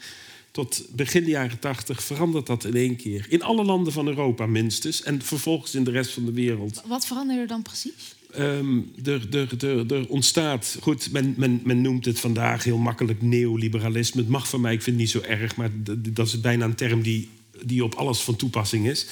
[0.58, 3.26] tot begin de jaren 80, verandert dat in één keer.
[3.30, 6.82] In alle landen van Europa minstens en vervolgens in de rest van de wereld.
[6.86, 8.16] Wat veranderde er dan precies?
[8.32, 13.22] Ehm, er, er, er, er, ontstaat, goed, men, men, men, noemt het vandaag heel makkelijk
[13.22, 14.22] neoliberalisme.
[14.22, 16.76] Het mag van mij, ik vind het niet zo erg, maar dat is bijna een
[16.76, 17.30] term die,
[17.66, 19.08] die op alles van toepassing is.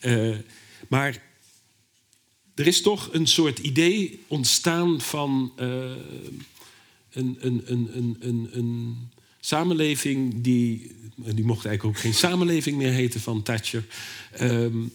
[0.00, 0.36] Uh,
[0.88, 1.22] maar
[2.54, 5.66] er is toch een soort idee ontstaan van uh,
[7.10, 7.88] een, een, een,
[8.20, 9.10] een, een,
[9.40, 10.98] samenleving die.
[11.34, 13.84] Die mocht eigenlijk ook geen samenleving meer heten van Thatcher.
[14.40, 14.92] Um,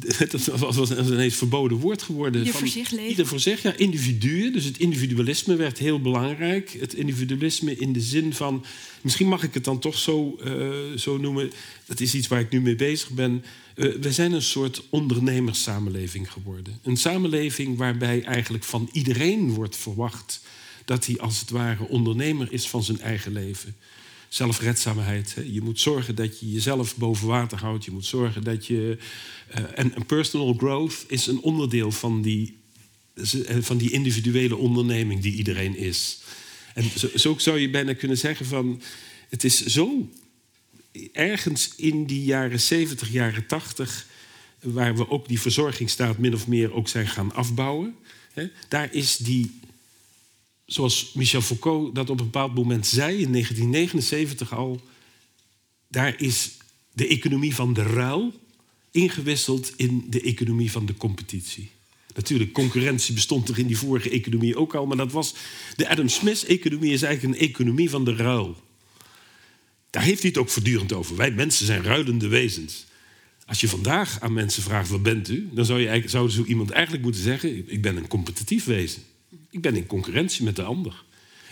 [0.00, 2.40] het was een ineens verboden woord geworden.
[2.40, 3.08] Ieder voor zich leven.
[3.08, 3.76] Ieder voor zich, ja.
[3.76, 4.52] Individuen.
[4.52, 6.76] Dus het individualisme werd heel belangrijk.
[6.80, 8.64] Het individualisme in de zin van...
[9.00, 11.52] Misschien mag ik het dan toch zo, uh, zo noemen.
[11.86, 13.44] Dat is iets waar ik nu mee bezig ben.
[13.74, 16.78] Uh, we zijn een soort ondernemerssamenleving geworden.
[16.82, 20.40] Een samenleving waarbij eigenlijk van iedereen wordt verwacht...
[20.84, 23.76] dat hij als het ware ondernemer is van zijn eigen leven
[24.34, 25.36] zelfredzaamheid.
[25.52, 27.84] Je moet zorgen dat je jezelf boven water houdt.
[27.84, 28.98] Je moet zorgen dat je.
[29.50, 32.56] Uh, en, en, personal growth is een onderdeel van die,
[33.14, 36.20] eh, van die individuele onderneming die iedereen is.
[36.74, 38.82] En zo, zo zou je bijna kunnen zeggen van.
[39.28, 40.10] Het is zo
[41.12, 44.06] ergens in die jaren 70, jaren 80,
[44.60, 47.94] waar we ook die verzorgingsstaat min of meer ook zijn gaan afbouwen.
[48.32, 49.60] Hè, daar is die
[50.72, 54.80] zoals Michel Foucault dat op een bepaald moment zei in 1979 al,
[55.88, 56.50] daar is
[56.92, 58.32] de economie van de ruil
[58.90, 61.70] ingewisseld in de economie van de competitie.
[62.14, 65.34] Natuurlijk, concurrentie bestond er in die vorige economie ook al, maar dat was
[65.76, 68.56] de Adam Smith-economie is eigenlijk een economie van de ruil.
[69.90, 71.16] Daar heeft hij het ook voortdurend over.
[71.16, 72.84] Wij mensen zijn ruilende wezens.
[73.46, 75.48] Als je vandaag aan mensen vraagt, wat bent u?
[75.52, 79.02] Dan zou, je iemand eigenlijk moeten zeggen, ik ben een competitief wezen.
[79.52, 81.04] Ik ben in concurrentie met de ander.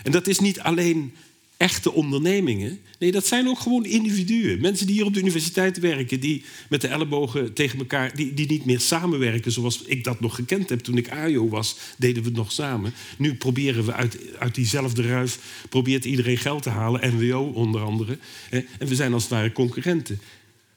[0.03, 1.13] En dat is niet alleen
[1.57, 2.79] echte ondernemingen.
[2.99, 4.61] Nee, dat zijn ook gewoon individuen.
[4.61, 8.47] Mensen die hier op de universiteit werken, die met de ellebogen tegen elkaar, die, die
[8.47, 10.79] niet meer samenwerken zoals ik dat nog gekend heb.
[10.79, 12.93] Toen ik AJO was, deden we het nog samen.
[13.17, 18.17] Nu proberen we uit, uit diezelfde ruif, probeert iedereen geld te halen, NWO onder andere.
[18.49, 20.21] En we zijn als het ware concurrenten.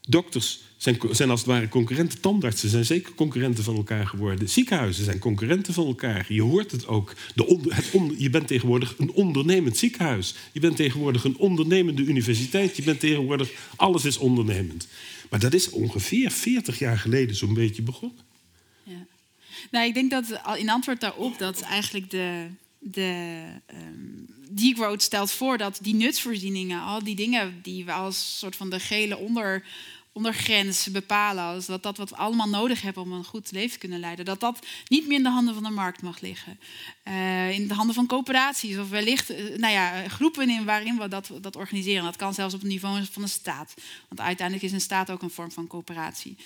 [0.09, 2.21] Dokters zijn, zijn als het ware concurrenten.
[2.21, 4.49] Tandartsen zijn zeker concurrenten van elkaar geworden.
[4.49, 6.27] Ziekenhuizen zijn concurrenten van elkaar.
[6.29, 7.15] Je hoort het ook.
[7.35, 10.35] De het je bent tegenwoordig een ondernemend ziekenhuis.
[10.53, 12.77] Je bent tegenwoordig een ondernemende universiteit.
[12.77, 13.51] Je bent tegenwoordig...
[13.77, 14.89] Alles is ondernemend.
[15.31, 18.19] Maar dat is ongeveer 40 jaar geleden zo'n beetje begonnen.
[18.83, 19.07] Ja.
[19.71, 22.47] Nou, ik denk dat in antwoord daarop dat eigenlijk de,
[22.79, 24.27] de um,
[24.97, 29.17] stelt voor dat die nutsvoorzieningen, al die dingen die we als soort van de gele
[29.17, 29.65] onder,
[30.15, 33.79] ondergrens bepalen, als dat dat wat we allemaal nodig hebben om een goed leven te
[33.79, 36.59] kunnen leiden, dat dat niet meer in de handen van de markt mag liggen.
[37.05, 41.09] Uh, in de handen van coöperaties of wellicht uh, nou ja, groepen in waarin we
[41.09, 42.05] dat, dat organiseren.
[42.05, 43.75] Dat kan zelfs op het niveau van een staat.
[44.09, 46.37] Want uiteindelijk is een staat ook een vorm van coöperatie.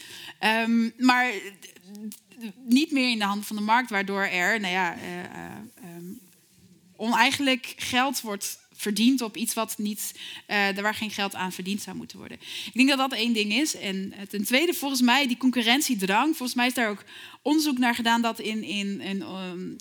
[0.40, 1.32] Um, maar
[2.64, 4.96] niet meer in de handen van de markt, waardoor er nou ja,
[5.96, 6.20] um,
[6.96, 10.14] oneigenlijk geld wordt verdiend op iets wat niet,
[10.48, 12.38] uh, waar geen geld aan verdiend zou moeten worden.
[12.66, 13.76] Ik denk dat dat één ding is.
[13.76, 16.36] En ten tweede, volgens mij, die concurrentiedrang.
[16.36, 17.04] Volgens mij is daar ook
[17.42, 19.76] onderzoek naar gedaan dat in, in, in, um,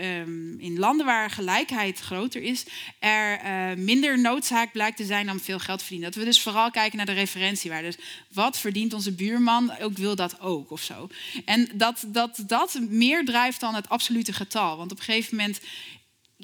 [0.00, 2.64] um, in landen waar gelijkheid groter is,
[2.98, 6.12] er uh, minder noodzaak blijkt te zijn om veel geld te verdienen.
[6.12, 7.86] Dat we dus vooral kijken naar de referentiewaarde.
[7.86, 9.78] Dus wat verdient onze buurman?
[9.80, 11.08] Ook wil dat ook of zo.
[11.44, 14.76] En dat, dat dat meer drijft dan het absolute getal.
[14.76, 15.60] Want op een gegeven moment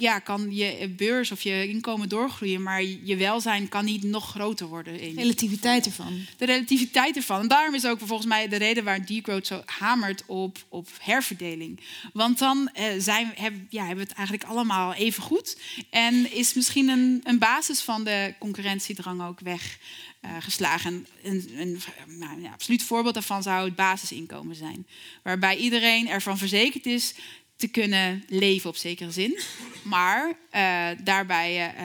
[0.00, 4.66] ja, kan je beurs of je inkomen doorgroeien, maar je welzijn kan niet nog groter
[4.66, 4.92] worden.
[4.98, 6.26] De relativiteit ervan.
[6.36, 7.40] De relativiteit ervan.
[7.40, 11.80] En daarom is ook volgens mij de reden waar degrowth zo hamert op, op herverdeling.
[12.12, 15.58] Want dan uh, zijn, hebben, ja, hebben we het eigenlijk allemaal even goed.
[15.90, 21.06] En is misschien een, een basis van de concurrentiedrang ook weggeslagen.
[21.22, 24.86] Uh, een, een, nou, ja, absoluut voorbeeld daarvan zou het basisinkomen zijn.
[25.22, 27.14] Waarbij iedereen ervan verzekerd is
[27.58, 29.38] te kunnen leven op zekere zin.
[29.82, 31.82] Maar uh, daarbij, uh,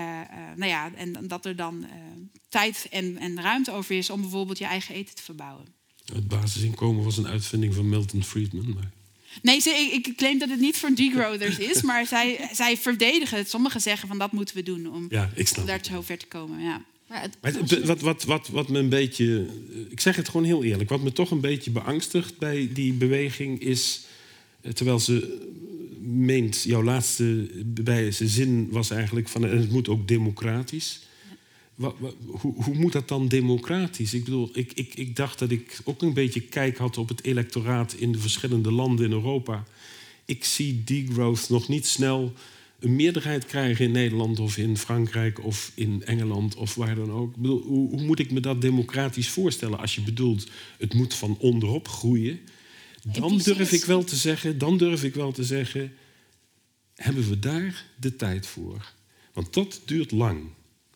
[0.55, 1.86] nou ja, en dat er dan
[2.49, 5.65] tijd en, en ruimte over is om bijvoorbeeld je eigen eten te verbouwen.
[6.05, 8.74] Het basisinkomen was een uitvinding van Milton Friedman.
[8.74, 8.91] Maar...
[9.41, 13.38] Nee, ze, ik, ik, claim dat het niet voor degrowthers is, maar zij, zij verdedigen
[13.38, 13.49] het.
[13.49, 16.17] Sommigen zeggen van dat moeten we doen om, ja, ik snap om daar zo ver
[16.17, 16.59] te komen.
[16.61, 16.82] Ja.
[17.07, 19.47] Maar het, wat, wat, wat, wat me een beetje,
[19.89, 23.59] ik zeg het gewoon heel eerlijk, wat me toch een beetje beangstigt bij die beweging
[23.59, 24.05] is,
[24.74, 25.47] terwijl ze
[26.01, 30.99] meent, jouw laatste bij zijn zin was eigenlijk van het moet ook democratisch.
[31.76, 34.14] wa- wa- hoe, hoe moet dat dan democratisch?
[34.14, 37.24] Ik bedoel, ik, ik, ik dacht dat ik ook een beetje kijk had op het
[37.24, 39.64] electoraat in de verschillende landen in Europa.
[40.26, 42.34] Ik zie degrowth nog niet snel
[42.80, 47.30] een meerderheid krijgen in Nederland of in Frankrijk of in Engeland of waar dan ook.
[47.36, 50.47] Ik bedoel, hoe, hoe moet ik me dat democratisch voorstellen als je bedoelt
[50.78, 52.39] het moet van onderop groeien?
[53.12, 55.93] Dan durf ik wel te zeggen, dan durf ik wel te zeggen,
[56.95, 58.91] hebben we daar de tijd voor?
[59.34, 60.41] Want dat duurt lang.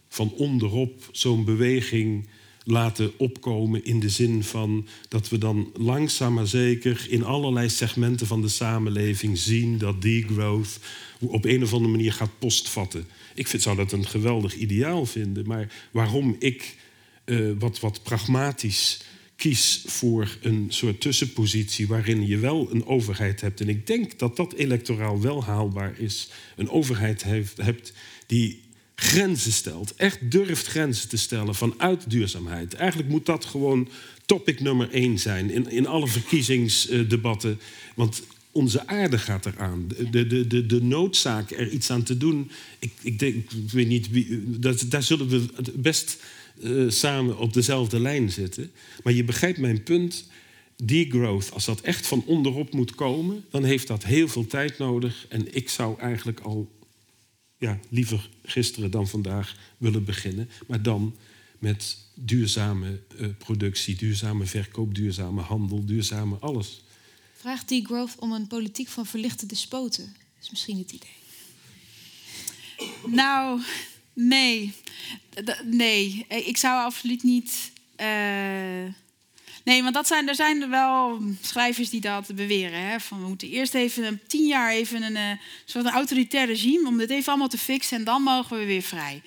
[0.07, 2.27] Van onderop zo'n beweging
[2.63, 8.27] laten opkomen in de zin van dat we dan langzaam maar zeker in allerlei segmenten
[8.27, 10.79] van de samenleving zien dat degrowth
[11.19, 13.07] op een of andere manier gaat postvatten.
[13.33, 16.75] Ik vind, zou dat een geweldig ideaal vinden, maar waarom ik
[17.23, 19.01] eh, wat, wat pragmatisch
[19.37, 23.61] kies voor een soort tussenpositie waarin je wel een overheid hebt.
[23.61, 26.29] En ik denk dat dat electoraal wel haalbaar is.
[26.55, 27.93] Een overheid heeft, hebt
[28.25, 28.61] die
[28.95, 32.73] grenzen stelt, echt durft grenzen te stellen vanuit duurzaamheid.
[32.73, 33.89] Eigenlijk moet dat gewoon
[34.25, 37.59] topic nummer één zijn in, in alle verkiezingsdebatten.
[37.95, 38.21] Want
[38.51, 39.87] onze aarde gaat eraan.
[40.11, 42.51] De, de, de, de noodzaak er iets aan te doen.
[42.79, 44.59] Ik, ik, denk, ik weet niet wie.
[44.59, 46.17] Dat, daar zullen we best
[46.61, 48.71] eh, samen op dezelfde lijn zitten.
[49.03, 50.27] Maar je begrijpt mijn punt.
[50.83, 55.25] Degrowth, als dat echt van onderop moet komen, dan heeft dat heel veel tijd nodig.
[55.29, 56.71] En ik zou eigenlijk al
[57.57, 60.49] ja, liever gisteren dan vandaag willen beginnen.
[60.67, 61.15] Maar dan
[61.59, 66.83] met duurzame eh, productie, duurzame verkoop, duurzame handel, duurzame alles.
[67.33, 70.05] Vraag degrowth om een politiek van verlichte despoten.
[70.05, 71.15] Dat is misschien het idee.
[73.05, 73.61] Nou,
[74.17, 74.73] nee.
[75.63, 77.71] Nee, ik zou absoluut niet.
[77.95, 78.07] eh,
[79.63, 82.79] Nee, want dat zijn, er zijn er wel schrijvers die dat beweren.
[82.81, 82.99] Hè?
[82.99, 85.31] Van we moeten eerst even een tien jaar even een eh,
[85.65, 88.81] soort een autoritair regime om dit even allemaal te fixen en dan mogen we weer
[88.81, 89.21] vrij.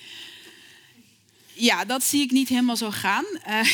[1.61, 3.24] Ja, dat zie ik niet helemaal zo gaan.
[3.42, 3.61] Eh,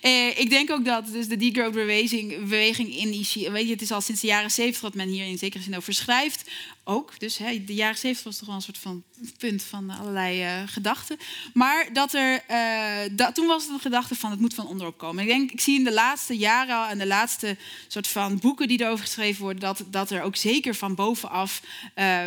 [0.00, 3.10] eh, ik denk ook dat dus de degrowth beweging, beweging in
[3.52, 5.76] weet je, het is al sinds de jaren zeventig dat men hier in zekere zin
[5.76, 6.50] over schrijft.
[6.84, 9.02] Ook, dus hè, de jaren zeventig was toch wel een soort van
[9.38, 11.16] punt van allerlei eh, gedachten.
[11.54, 14.98] Maar dat er, eh, dat, toen was het een gedachte van het moet van onderop
[14.98, 15.22] komen.
[15.22, 17.56] Ik denk, ik zie in de laatste jaren al en de laatste
[17.88, 21.62] soort van boeken die erover geschreven worden, dat, dat er ook zeker van bovenaf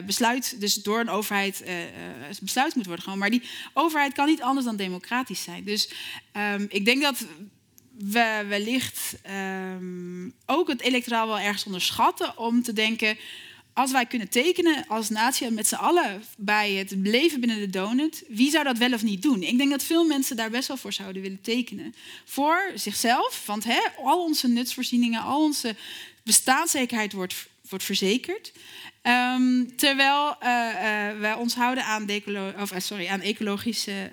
[0.05, 1.63] besluit, dus door een overheid
[2.41, 3.30] besluit moet worden genomen.
[3.30, 5.64] Maar die overheid kan niet anders dan democratisch zijn.
[5.64, 5.89] Dus
[6.32, 7.26] ehm, ik denk dat
[7.97, 13.18] we wellicht ehm, ook het electoraal wel ergens onderschatten om te denken.
[13.74, 17.70] Als wij kunnen tekenen als natie en met z'n allen bij het leven binnen de
[17.70, 19.43] donut, wie zou dat wel of niet doen?
[19.43, 21.95] Ik denk dat veel mensen daar best wel voor zouden willen tekenen.
[22.26, 25.76] Voor zichzelf, want hè, al onze nutsvoorzieningen, al onze
[26.24, 28.51] bestaanszekerheid wordt, wordt verzekerd.
[29.01, 32.09] Ehm, terwijl eh, eh, wij ons houden aan,
[32.59, 34.11] of, eh, sorry, aan ecologische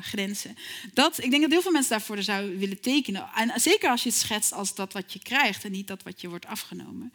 [0.00, 0.56] grenzen.
[0.94, 3.28] Dat, ik denk dat heel veel mensen daarvoor zouden willen tekenen.
[3.34, 6.20] En zeker als je het schetst als dat wat je krijgt en niet dat wat
[6.20, 7.12] je wordt afgenomen.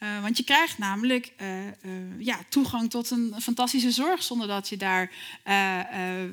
[0.00, 1.72] Eh, want je krijgt namelijk eh, eh,
[2.18, 5.10] ja, toegang tot een fantastische zorg zonder dat je daar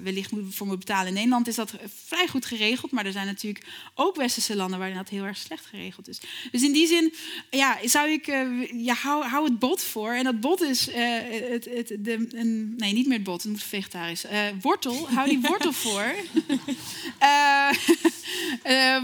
[0.03, 1.07] wellicht voor moet betalen.
[1.07, 1.73] In Nederland is dat
[2.05, 3.65] vrij goed geregeld, maar er zijn natuurlijk
[3.95, 6.21] ook westerse landen waarin dat heel erg slecht geregeld is.
[6.51, 7.13] Dus in die zin
[7.49, 8.25] ja, zou ik,
[8.73, 10.11] ja, hou, hou het bot voor.
[10.11, 13.63] En dat bot is, het, het, de, een, nee, niet meer het bot, het moet
[13.63, 14.25] vegetarisch.
[14.61, 16.15] Wortel, hou die wortel voor.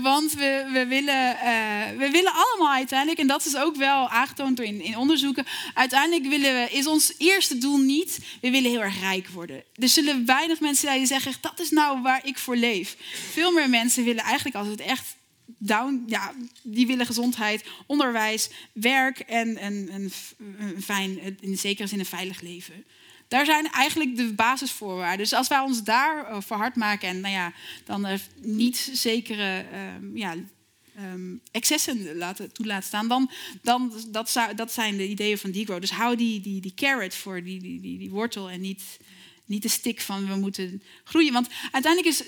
[0.02, 1.38] Want we, we, willen,
[1.98, 6.54] we willen allemaal uiteindelijk, en dat is ook wel aangetoond door in, onderzoeken, uiteindelijk willen
[6.54, 9.64] we, is ons eerste doel niet, we willen heel erg rijk worden.
[9.76, 12.96] Er zullen weinig mensen zijn die zeggen, dat is nou waar ik voor leef.
[13.32, 15.16] Veel meer mensen willen eigenlijk als het echt
[15.58, 20.12] down, ja, die willen gezondheid, onderwijs, werk en een,
[20.82, 22.86] fijn, in zekere zin een veilig leven.
[23.28, 25.18] Daar zijn eigenlijk de basisvoorwaarden.
[25.18, 27.54] Dus als wij ons daar eh, voor hard maken en nou ja,
[27.86, 30.36] dan er niet zekere ehm, ja,
[30.96, 33.32] ehm, excessen laten, toe laten staan, dan,
[33.62, 35.82] dan dat, zou, dat zijn de ideeën van degrowth.
[35.82, 38.84] Dus hou die, die, die carrot voor die, die, die, die wortel en niet,
[39.46, 41.34] niet de stick van we moeten groeien.
[41.34, 42.24] Want uiteindelijk is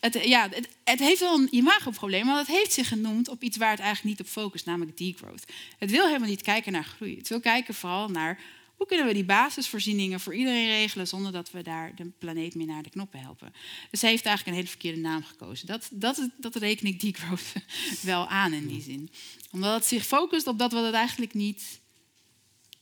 [0.00, 0.48] het, ja,
[0.84, 4.18] het, heeft wel een imagoprobleem, want het heeft zich genoemd op iets waar het eigenlijk
[4.18, 5.52] niet op focust, namelijk degrowth.
[5.78, 7.16] Het wil helemaal niet kijken naar groei.
[7.16, 8.38] Het wil kijken vooral naar
[8.80, 12.66] hoe kunnen we die basisvoorzieningen voor iedereen regelen zonder dat we daar de planeet mee
[12.66, 13.52] naar de knoppen helpen.
[13.90, 15.66] Dus hij heeft eigenlijk een hele verkeerde naam gekozen.
[15.66, 17.52] Dat, dat, dat reken ik degrowth
[18.02, 19.10] wel aan in die zin.
[19.50, 21.80] Omdat het zich focust op dat wat het eigenlijk niet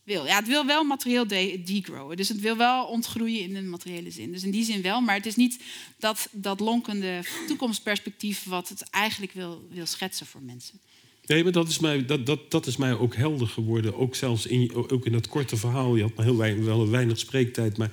[0.03, 0.26] wil.
[0.26, 2.16] Ja, het wil wel materieel de- degrowen.
[2.16, 4.32] Dus het wil wel ontgroeien in een materiële zin.
[4.32, 5.62] Dus in die zin wel, maar het is niet
[5.96, 10.80] dat, dat lonkende toekomstperspectief wat het eigenlijk wil, wil schetsen voor mensen.
[11.29, 13.97] Nee, maar dat is, mij, dat, dat, dat is mij ook helder geworden.
[13.97, 15.97] Ook zelfs in, ook in dat korte verhaal.
[15.97, 17.76] Je had maar heel weinig, wel weinig spreektijd.
[17.76, 17.91] Maar,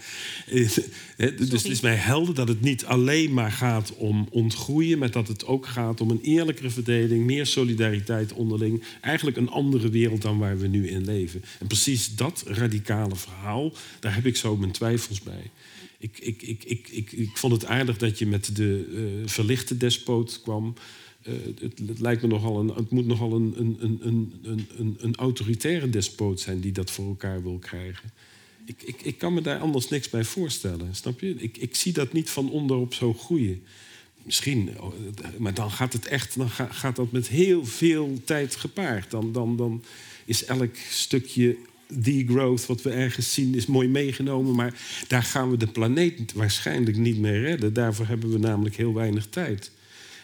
[0.47, 0.69] eh,
[1.37, 4.97] dus het is mij helder dat het niet alleen maar gaat om ontgroeien...
[4.97, 7.25] maar dat het ook gaat om een eerlijkere verdeling...
[7.25, 8.83] meer solidariteit onderling.
[9.01, 11.43] Eigenlijk een andere wereld dan waar we nu in leven.
[11.59, 15.51] En precies dat radicale verhaal, daar heb ik zo mijn twijfels bij.
[15.97, 19.77] Ik, ik, ik, ik, ik, ik vond het aardig dat je met de uh, verlichte
[19.77, 20.75] despoot kwam...
[21.27, 24.33] Uh, het, het, lijkt me nogal een, het moet nogal een, een, een,
[24.77, 28.11] een, een, autoritaire despoot zijn die dat voor elkaar wil krijgen.
[28.65, 31.35] Ik, ik, ik kan me daar anders niks bij voorstellen, snap je?
[31.35, 33.63] Ik, ik zie dat niet van onderop zo groeien.
[34.23, 34.69] Misschien,
[35.37, 39.11] maar dan gaat het echt, dan gaat dat met heel veel tijd gepaard.
[39.11, 39.83] Dan, dan, dan
[40.25, 41.57] is elk stukje
[41.87, 44.73] degrowth wat we ergens zien is mooi meegenomen, maar
[45.07, 47.73] daar gaan we de planeet waarschijnlijk niet mee redden.
[47.73, 49.71] Daarvoor hebben we namelijk heel weinig tijd.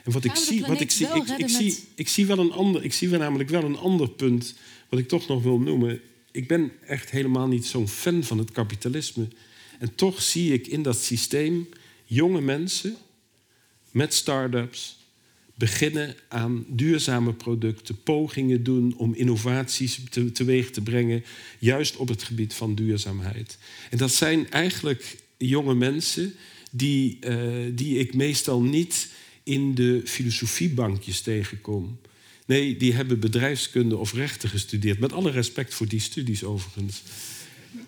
[0.04, 2.84] En wat ik zie, wat ik zie, ik, ik, zie, ik zie wel een ander,
[2.84, 4.56] ik zie wel namelijk wel een ander punt
[4.90, 6.02] wat ik toch nog wil noemen.
[6.32, 9.28] Ik ben echt helemaal niet zo'n fan van het kapitalisme.
[9.80, 11.70] En toch zie ik in dat systeem
[12.06, 12.96] jonge mensen
[13.92, 15.00] met start-ups
[15.56, 21.24] beginnen aan duurzame producten, pogingen doen om innovaties te, teweeg te brengen,
[21.60, 23.58] juist op het gebied van duurzaamheid.
[23.90, 26.34] En dat zijn eigenlijk jonge mensen
[26.72, 29.10] die, uh, die ik meestal niet
[29.44, 32.00] in de filosofiebankjes tegenkom.
[32.46, 35.00] Nee, die hebben bedrijfskunde of rechten gestudeerd.
[35.00, 37.04] Met alle respect voor die studies overigens.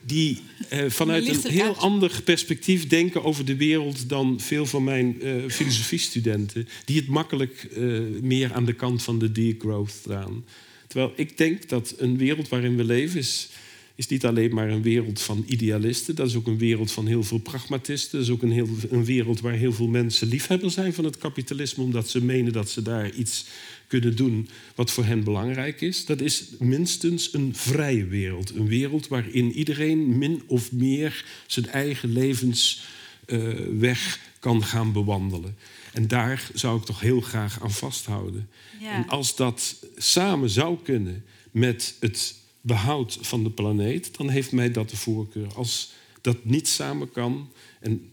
[0.05, 5.17] Die eh, vanuit een heel ander perspectief denken over de wereld dan veel van mijn
[5.21, 6.67] uh, filosofiestudenten.
[6.85, 10.45] Die het makkelijk uh, meer aan de kant van de degrowth staan.
[10.87, 13.49] Terwijl ik denk dat een wereld waarin we leven is
[13.95, 16.15] is niet alleen maar een wereld van idealisten.
[16.15, 18.19] Dat is ook een wereld van heel veel pragmatisten.
[18.19, 21.17] Dat is ook een, heel, een wereld waar heel veel mensen liefhebber zijn van het
[21.17, 23.45] kapitalisme, omdat ze menen dat ze daar iets
[23.87, 26.05] kunnen doen wat voor hen belangrijk is.
[26.05, 28.55] Dat is minstens een vrije wereld.
[28.55, 35.55] Een wereld waarin iedereen min of meer zijn eigen levensweg uh, kan gaan bewandelen.
[35.93, 38.49] En daar zou ik toch heel graag aan vasthouden.
[38.79, 38.91] Ja.
[38.91, 44.71] En als dat samen zou kunnen met het behoud van de planeet, dan heeft mij
[44.71, 45.53] dat de voorkeur.
[45.55, 45.91] Als
[46.21, 48.11] dat niet samen kan, en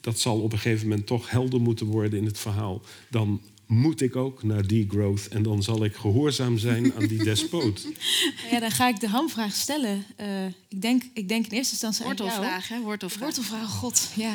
[0.00, 4.00] dat zal op een gegeven moment toch helder moeten worden in het verhaal, dan moet
[4.00, 7.86] ik ook naar degrowth en dan zal ik gehoorzaam zijn aan die despoot.
[8.50, 10.04] Ja, dan ga ik de hamvraag stellen.
[10.20, 12.80] Uh, ik, denk, ik denk in eerste instantie Wortelvraag, hè?
[12.80, 13.22] Wortelvraag.
[13.22, 14.34] Wortelvraag, god, ja.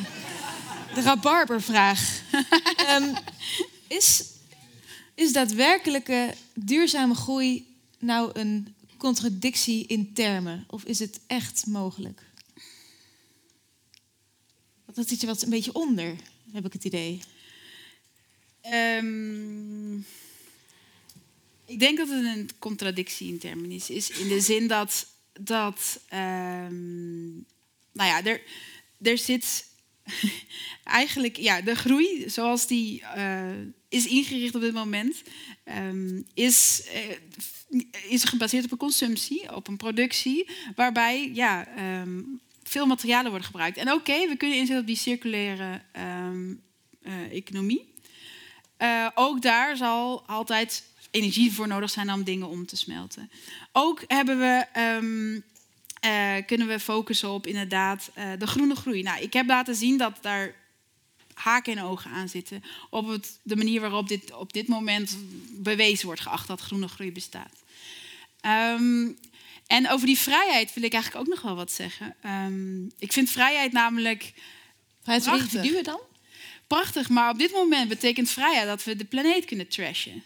[0.93, 2.21] De rabarbervraag.
[3.01, 3.13] um,
[3.97, 4.23] is,
[5.15, 7.65] is daadwerkelijke duurzame groei
[7.99, 8.74] nou een
[9.05, 10.63] contradictie in termen?
[10.67, 12.21] Of is het echt mogelijk?
[14.93, 16.15] Dat zit je wat een beetje onder,
[16.51, 17.19] heb ik het idee.
[18.71, 20.05] Um,
[21.65, 23.89] ik denk dat het een contradictie in termen is.
[23.89, 27.45] is in de zin dat, dat um,
[27.91, 28.41] nou ja, er,
[29.01, 29.67] er zit
[30.83, 33.51] eigenlijk, ja, de groei zoals die uh,
[33.95, 35.23] is ingericht op dit moment,
[35.65, 41.67] um, is uh, is gebaseerd op een consumptie, op een productie, waarbij ja,
[42.01, 43.77] um, veel materialen worden gebruikt.
[43.77, 45.81] En oké, we kunnen inzetten op die circulaire
[46.27, 46.61] um,
[47.03, 47.93] uh, economie.
[48.79, 53.29] Uh, ook daar zal altijd energie voor nodig zijn om dingen om te smelten.
[53.71, 54.65] Ook hebben we,
[56.45, 59.01] kunnen we focussen op inderdaad de groene groei.
[59.01, 60.55] Nou, ik heb laten zien dat daar
[61.35, 65.17] haken en ogen aan zitten op het, de manier waarop dit op dit moment
[65.51, 67.63] bewezen wordt geacht dat groene groei bestaat.
[68.41, 69.17] Um,
[69.67, 72.15] en over die vrijheid wil ik eigenlijk ook nog wel wat zeggen.
[72.25, 74.33] Um, ik vind vrijheid namelijk.
[75.01, 75.99] Vrijheid voor individuen dan?
[76.67, 80.23] Prachtig, maar op dit moment betekent vrijheid dat we de planeet kunnen trashen.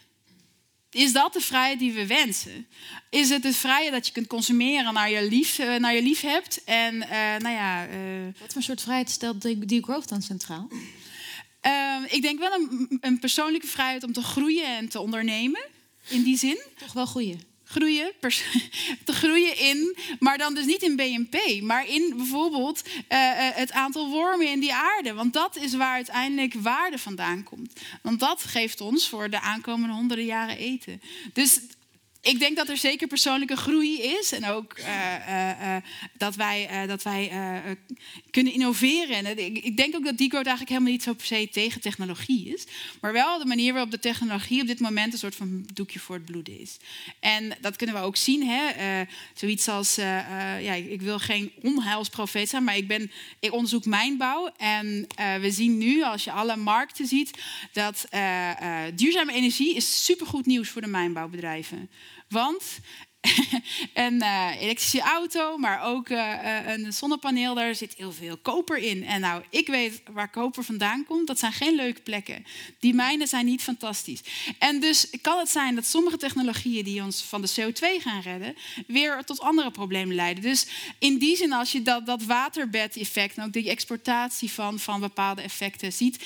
[0.90, 2.66] Is dat de vrijheid die we wensen?
[3.10, 6.20] Is het de vrijheid dat je kunt consumeren naar je lief, uh, naar je lief
[6.20, 6.64] hebt?
[6.64, 7.88] En uh, nou ja.
[7.88, 7.94] Uh,
[8.40, 10.68] Wat voor soort vrijheid stelt die growth dan centraal?
[11.60, 15.60] Ehm, ik denk wel een, een, persoonlijke vrijheid om te groeien en te ondernemen.
[16.08, 16.60] In die zin.
[16.78, 18.12] Toch wel groeien groeien,
[19.04, 22.98] te groeien in, maar dan dus niet in BNP, maar in bijvoorbeeld uh,
[23.36, 25.14] het aantal wormen in die aarde.
[25.14, 27.72] Want dat is waar uiteindelijk waarde vandaan komt.
[28.02, 31.00] Want dat geeft ons voor de aankomende honderden jaren eten.
[31.32, 31.60] Dus
[32.22, 34.32] ik denk dat er zeker persoonlijke groei is.
[34.32, 34.86] En ook uh,
[35.28, 35.76] uh, uh,
[36.18, 37.30] dat wij, dat wij
[38.30, 39.26] kunnen innoveren.
[39.26, 42.54] En ik, ik, denk ook dat degrowth eigenlijk helemaal niet zo per se tegen technologie
[42.54, 42.64] is.
[43.00, 46.14] Maar wel de manier waarop de technologie op dit moment een soort van doekje voor
[46.14, 46.76] het bloeden is.
[47.20, 48.42] En dat kunnen we ook zien.
[48.46, 49.04] Hè?
[49.34, 54.52] zoiets als, ja, ik wil geen onheilsprofeet zijn, maar ik, ben, ik onderzoek mijnbouw.
[54.56, 55.06] En
[55.40, 57.30] we zien nu, als je alle markten ziet,
[57.72, 58.08] dat
[58.94, 61.90] duurzame energie is supergoed nieuws voor de mijnbouwbedrijven.
[62.30, 62.62] Want
[63.94, 69.04] een uh, elektrische auto, maar ook uh, een zonnepaneel, daar zit heel veel koper in.
[69.04, 71.26] En nou, ik weet waar koper vandaan komt.
[71.26, 72.46] Dat zijn geen leuke plekken.
[72.78, 74.20] Die mijnen zijn niet fantastisch.
[74.58, 78.56] En dus kan het zijn dat sommige technologieën die ons van de CO2 gaan redden,
[78.86, 80.42] weer tot andere problemen leiden.
[80.42, 80.66] Dus
[80.98, 85.42] in die zin, als je dat, dat waterbed-effect en ook die exportatie van, van bepaalde
[85.42, 86.24] effecten ziet,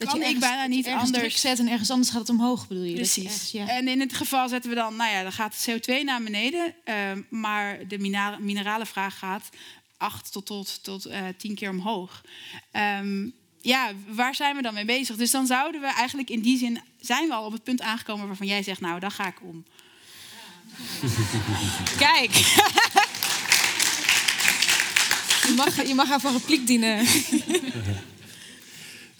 [0.00, 2.84] dat kan je ik bijna niet anders zetten en ergens anders gaat het omhoog, bedoel
[2.84, 2.94] je?
[2.94, 3.50] Precies.
[3.50, 3.68] ja.
[3.68, 6.74] En in het geval zetten we dan, nou ja, dan gaat de CO2 naar beneden,
[6.84, 6.94] uh,
[7.28, 7.98] maar de
[8.38, 9.48] minerale vraag gaat
[9.96, 12.24] 8 tot, tot, tot uh, 10 keer omhoog.
[12.72, 15.16] Um, ja, waar zijn we dan mee bezig?
[15.16, 18.26] Dus dan zouden we eigenlijk in die zin zijn we al op het punt aangekomen
[18.26, 19.64] waarvan jij zegt, nou, daar ga ik om.
[22.06, 22.32] Kijk.
[25.46, 27.06] je, mag, je mag haar voor repliek dienen.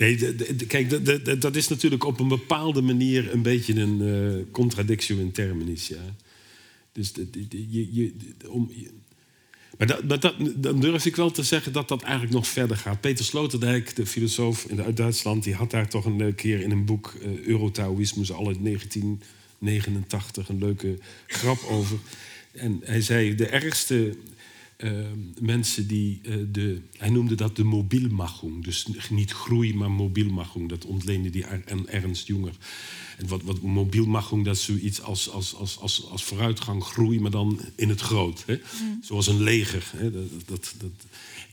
[0.01, 0.35] Nee,
[0.67, 5.89] kijk, dat is natuurlijk op een bepaalde manier een beetje een uh, contradictio in terminis.
[5.89, 6.15] Ja.
[6.93, 7.13] Dus
[7.71, 8.13] je,
[8.49, 8.71] om,
[9.79, 13.01] maar, dat, dat, dan durf ik wel te zeggen dat dat eigenlijk nog verder gaat.
[13.01, 17.15] Peter Sloterdijk, de filosoof uit Duitsland, die had daar toch een keer in een boek
[17.23, 21.99] uh, Eurotaoïsmus al in 1989 een leuke grap over.
[22.53, 24.17] En hij zei: de ergste
[24.85, 24.93] uh,
[25.41, 28.65] mensen die uh, de, hij noemde dat de mobielmachung.
[28.65, 30.69] Dus niet groei, maar mobielmachung.
[30.69, 32.55] Dat ontleende die aan Ernst Jonger.
[33.19, 37.31] En wat, wat mobielmachung, dat is zoiets als, als, als, als, als vooruitgang, groei, maar
[37.31, 38.43] dan in het groot.
[38.47, 38.55] Hè?
[38.55, 38.99] Mm.
[39.03, 39.91] Zoals een leger.
[39.97, 40.11] Hè?
[40.11, 40.91] Dat, dat, dat,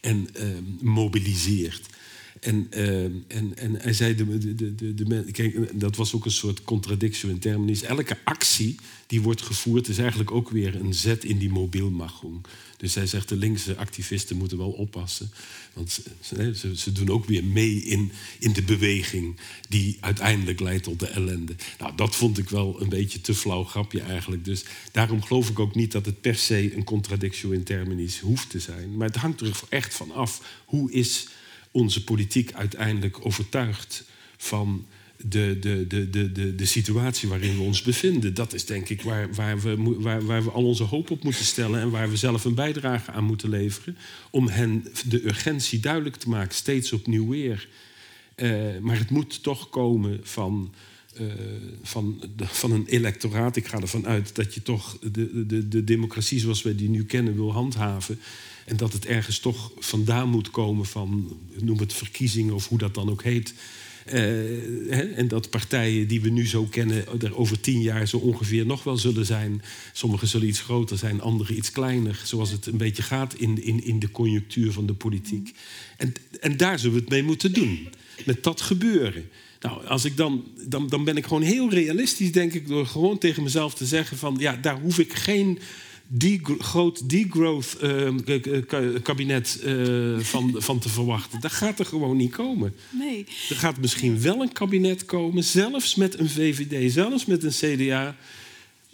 [0.02, 0.48] en uh,
[0.82, 1.96] mobiliseert.
[2.40, 6.32] En, uh, en, en hij zei, de, de, de, de, kijk, dat was ook een
[6.32, 7.82] soort contradictie in terminis.
[7.82, 8.76] Elke actie
[9.08, 12.46] die wordt gevoerd is eigenlijk ook weer een zet in die mobielmachung.
[12.78, 15.32] Dus hij zegt, de linkse activisten moeten wel oppassen.
[15.74, 19.40] Want ze, ze, ze, doen ook weer mee in, in de beweging
[19.70, 21.56] die uiteindelijk leidt tot de ellende.
[21.80, 24.46] Nou, dat vond ik wel een beetje te flauw grapje eigenlijk.
[24.46, 28.50] Dus daarom geloof ik ook niet dat het per se een contradictio in terminis hoeft
[28.50, 28.98] te zijn.
[28.98, 30.62] Maar het hangt er echt van af.
[30.66, 31.28] Hoe is
[31.72, 34.04] onze politiek uiteindelijk overtuigd
[34.38, 34.86] van
[35.18, 38.34] de, de, de, de, de, de situatie waarin we ons bevinden.
[38.34, 41.46] Dat is denk ik waar, waar, we, waar, waar we al onze hoop op moeten
[41.46, 43.98] stellen en waar we zelf een bijdrage aan moeten leveren.
[44.30, 47.68] Om hen de urgentie duidelijk te maken, steeds opnieuw weer.
[48.36, 50.74] Uh, maar het moet toch komen van,
[51.22, 51.28] uh,
[51.82, 53.56] van, de, van een electoraat.
[53.56, 57.06] Ik ga ervan uit dat je toch de, de, de democratie zoals wij die nu
[57.06, 58.20] kennen wil handhaven.
[58.66, 62.94] En dat het ergens toch vandaan moet komen van, noem het verkiezingen of hoe dat
[62.94, 63.54] dan ook heet.
[64.10, 68.66] Hè, en dat partijen die we nu zo kennen er over tien jaar zo ongeveer
[68.66, 69.62] nog wel zullen zijn.
[69.94, 72.22] Sommige zullen iets groter zijn, andere iets kleiner.
[72.24, 75.52] Zoals het een beetje gaat in, in, in de conjunctuur van de politiek.
[75.98, 77.88] En, en daar zullen we het mee moeten doen.
[78.26, 79.30] Met dat gebeuren.
[79.60, 83.18] Nou, als ik dan, dan, dan ben ik gewoon heel realistisch, denk ik, door gewoon
[83.18, 85.60] tegen mezelf te zeggen van ja, daar hoef ik geen
[86.08, 88.10] die groot degrowth uh,
[89.02, 91.42] kabinet uh, van, van te verwachten.
[91.42, 92.74] Dat gaat er gewoon niet komen.
[92.92, 93.26] Nee.
[93.50, 98.16] Er gaat misschien wel een kabinet komen, zelfs met een VVD, zelfs met een CDA,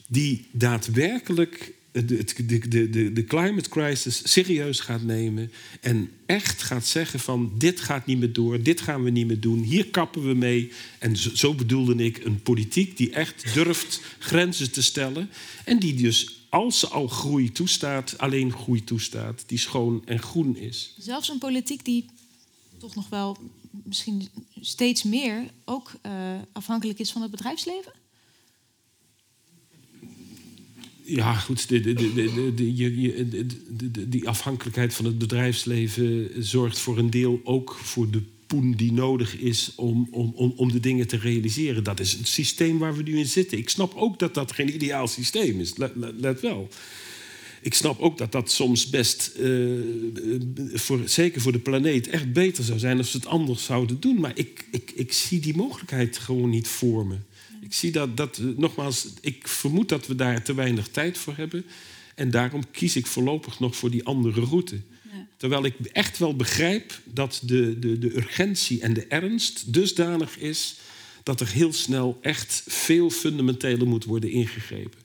[0.08, 6.86] die daadwerkelijk de, de, de, de, de climate crisis serieus gaat nemen en echt gaat
[6.86, 10.28] zeggen van dit gaat niet meer door, dit gaan we niet meer doen, hier kappen
[10.28, 10.72] we mee.
[11.00, 15.30] En zo, zo bedoelde ik een politiek die echt durft grenzen te stellen
[15.66, 20.56] en die dus als ze al groei toestaat, alleen groei toestaat, die schoon en groen
[20.56, 20.96] is.
[20.98, 22.06] Zelfs een politiek die
[22.78, 23.38] toch nog wel
[23.84, 24.30] misschien
[24.62, 26.12] steeds meer ook uh,
[26.52, 27.92] afhankelijk is van het bedrijfsleven?
[31.04, 31.70] Ja, goed.
[31.70, 32.54] De, de,
[33.92, 38.22] de, die afhankelijkheid van het bedrijfsleven zorgt voor een deel ook voor de
[38.62, 41.84] die nodig is om, om, om, om de dingen te realiseren.
[41.84, 43.58] Dat is het systeem waar we nu in zitten.
[43.58, 45.78] Ik snap ook dat dat geen ideaal systeem is.
[45.78, 46.68] Let, let, wel.
[47.62, 49.80] Ik snap ook dat dat soms best, uh,
[50.74, 54.20] voor, zeker voor de planeet, echt beter zou zijn als we het anders zouden doen.
[54.20, 57.16] Maar ik, ik, ik zie die mogelijkheid gewoon niet voor me.
[57.62, 61.66] Ik zie dat, dat, nogmaals, ik vermoed dat we daar te weinig tijd voor hebben.
[62.16, 64.82] En daarom kies ik voorlopig nog voor die andere route.
[65.38, 70.76] Terwijl ik echt wel begrijp dat de, de, de urgentie en de ernst dusdanig is
[71.24, 75.00] dat er heel snel echt veel fundamenteler moet worden ingegrepen.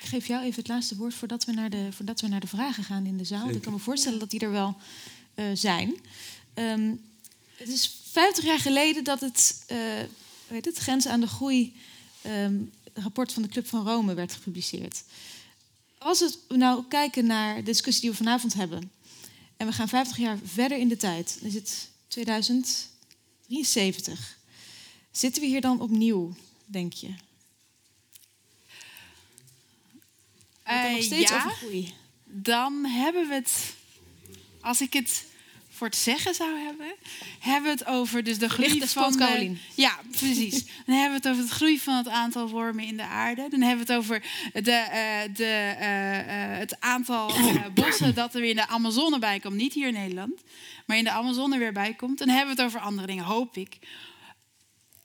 [0.00, 2.46] Ik geef jou even het laatste woord voordat we naar de, voordat we naar de
[2.46, 3.50] vragen gaan in de zaal.
[3.50, 4.76] Ik kan me voorstellen dat die er wel
[5.34, 5.96] uh, zijn.
[6.54, 7.00] Um,
[7.56, 9.78] het is 50 jaar geleden dat het, uh,
[10.48, 11.74] weet het Grens aan de Groei
[12.26, 15.02] um, rapport van de Club van Rome werd gepubliceerd.
[15.98, 18.90] Als we nou kijken naar de discussie die we vanavond hebben,
[19.56, 24.38] en we gaan 50 jaar verder in de tijd, dan is het 2073.
[25.10, 26.34] Zitten we hier dan opnieuw,
[26.64, 27.14] denk je?
[30.68, 31.94] Uh, nog steeds ja, over groei.
[32.24, 33.74] Dan hebben we het,
[34.60, 35.24] als ik het
[35.76, 36.94] voor het zeggen zou hebben,
[37.38, 40.64] hebben we het over dus de groei de van de, ja precies.
[40.86, 43.46] dan hebben we het over het groei van het aantal wormen in de aarde.
[43.50, 44.22] Dan hebben we het over
[44.52, 47.32] de, uh, de, uh, het aantal
[47.74, 50.42] bossen dat er weer in de Amazone bij komt, niet hier in Nederland,
[50.86, 52.18] maar in de Amazone weer bij komt.
[52.18, 53.78] Dan hebben we het over andere dingen, hoop ik.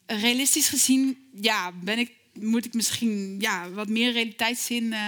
[0.06, 5.00] Realistisch gezien, ja, ben ik moet ik misschien ja, wat meer realiteitszin uh,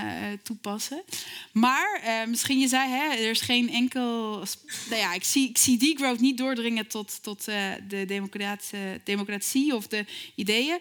[0.43, 1.03] toepassen.
[1.51, 4.37] Maar uh, misschien je zei, hè, er is geen enkel.
[4.89, 7.55] Nou ja, ik zie, ik zie degrowth niet doordringen tot, tot uh,
[7.87, 8.05] de
[9.03, 10.05] democratie of de
[10.35, 10.79] ideeën.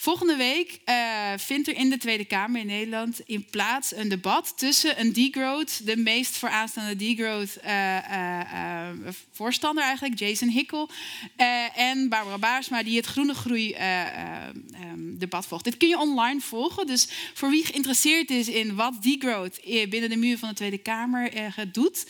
[0.00, 4.52] Volgende week uh, vindt er in de Tweede Kamer in Nederland in plaats een debat
[4.56, 8.88] tussen een degrowth, de meest vooraanstaande degrowth uh, uh,
[9.32, 10.90] voorstander eigenlijk, Jason Hickel,
[11.74, 13.76] en Barbara Baarsma, die het groene groei
[14.90, 15.64] um, debat volgt.
[15.64, 20.16] Dit kun je online volgen, dus voor wie geïnteresseerd is in wat degrowth binnen de
[20.16, 21.32] muur van de Tweede Kamer
[21.72, 22.06] doet,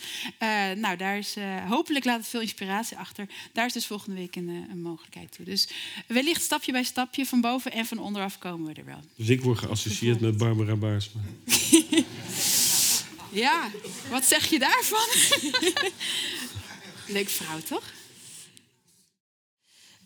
[0.75, 1.35] nou daar is
[1.67, 3.27] hopelijk laat het veel inspiratie achter.
[3.53, 5.45] Daar is dus volgende week een, een mogelijkheid toe.
[5.45, 5.67] Dus
[6.07, 8.99] wellicht stapje bij stapje van boven en van onderaf komen we er wel.
[9.15, 11.21] Dus ik word geassocieerd met Barbara Baarsma.
[13.43, 13.69] ja,
[14.09, 15.07] wat zeg je daarvan?
[17.15, 17.83] Leuk vrouw, toch?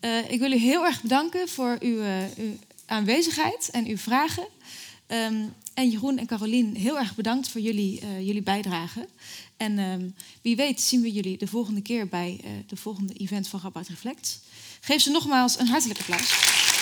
[0.00, 4.46] Uh, ik wil u heel erg bedanken voor uw, uh, uw aanwezigheid en uw vragen.
[5.06, 9.08] Um, en Jeroen en Carolien, heel erg bedankt voor jullie, uh, jullie bijdrage.
[9.56, 13.60] En um, wie weet zien we jullie de volgende keer bij de volgende event van
[13.62, 14.40] Rabat Reflect.
[14.80, 16.72] Geef ze nogmaals een hartelijk applaus.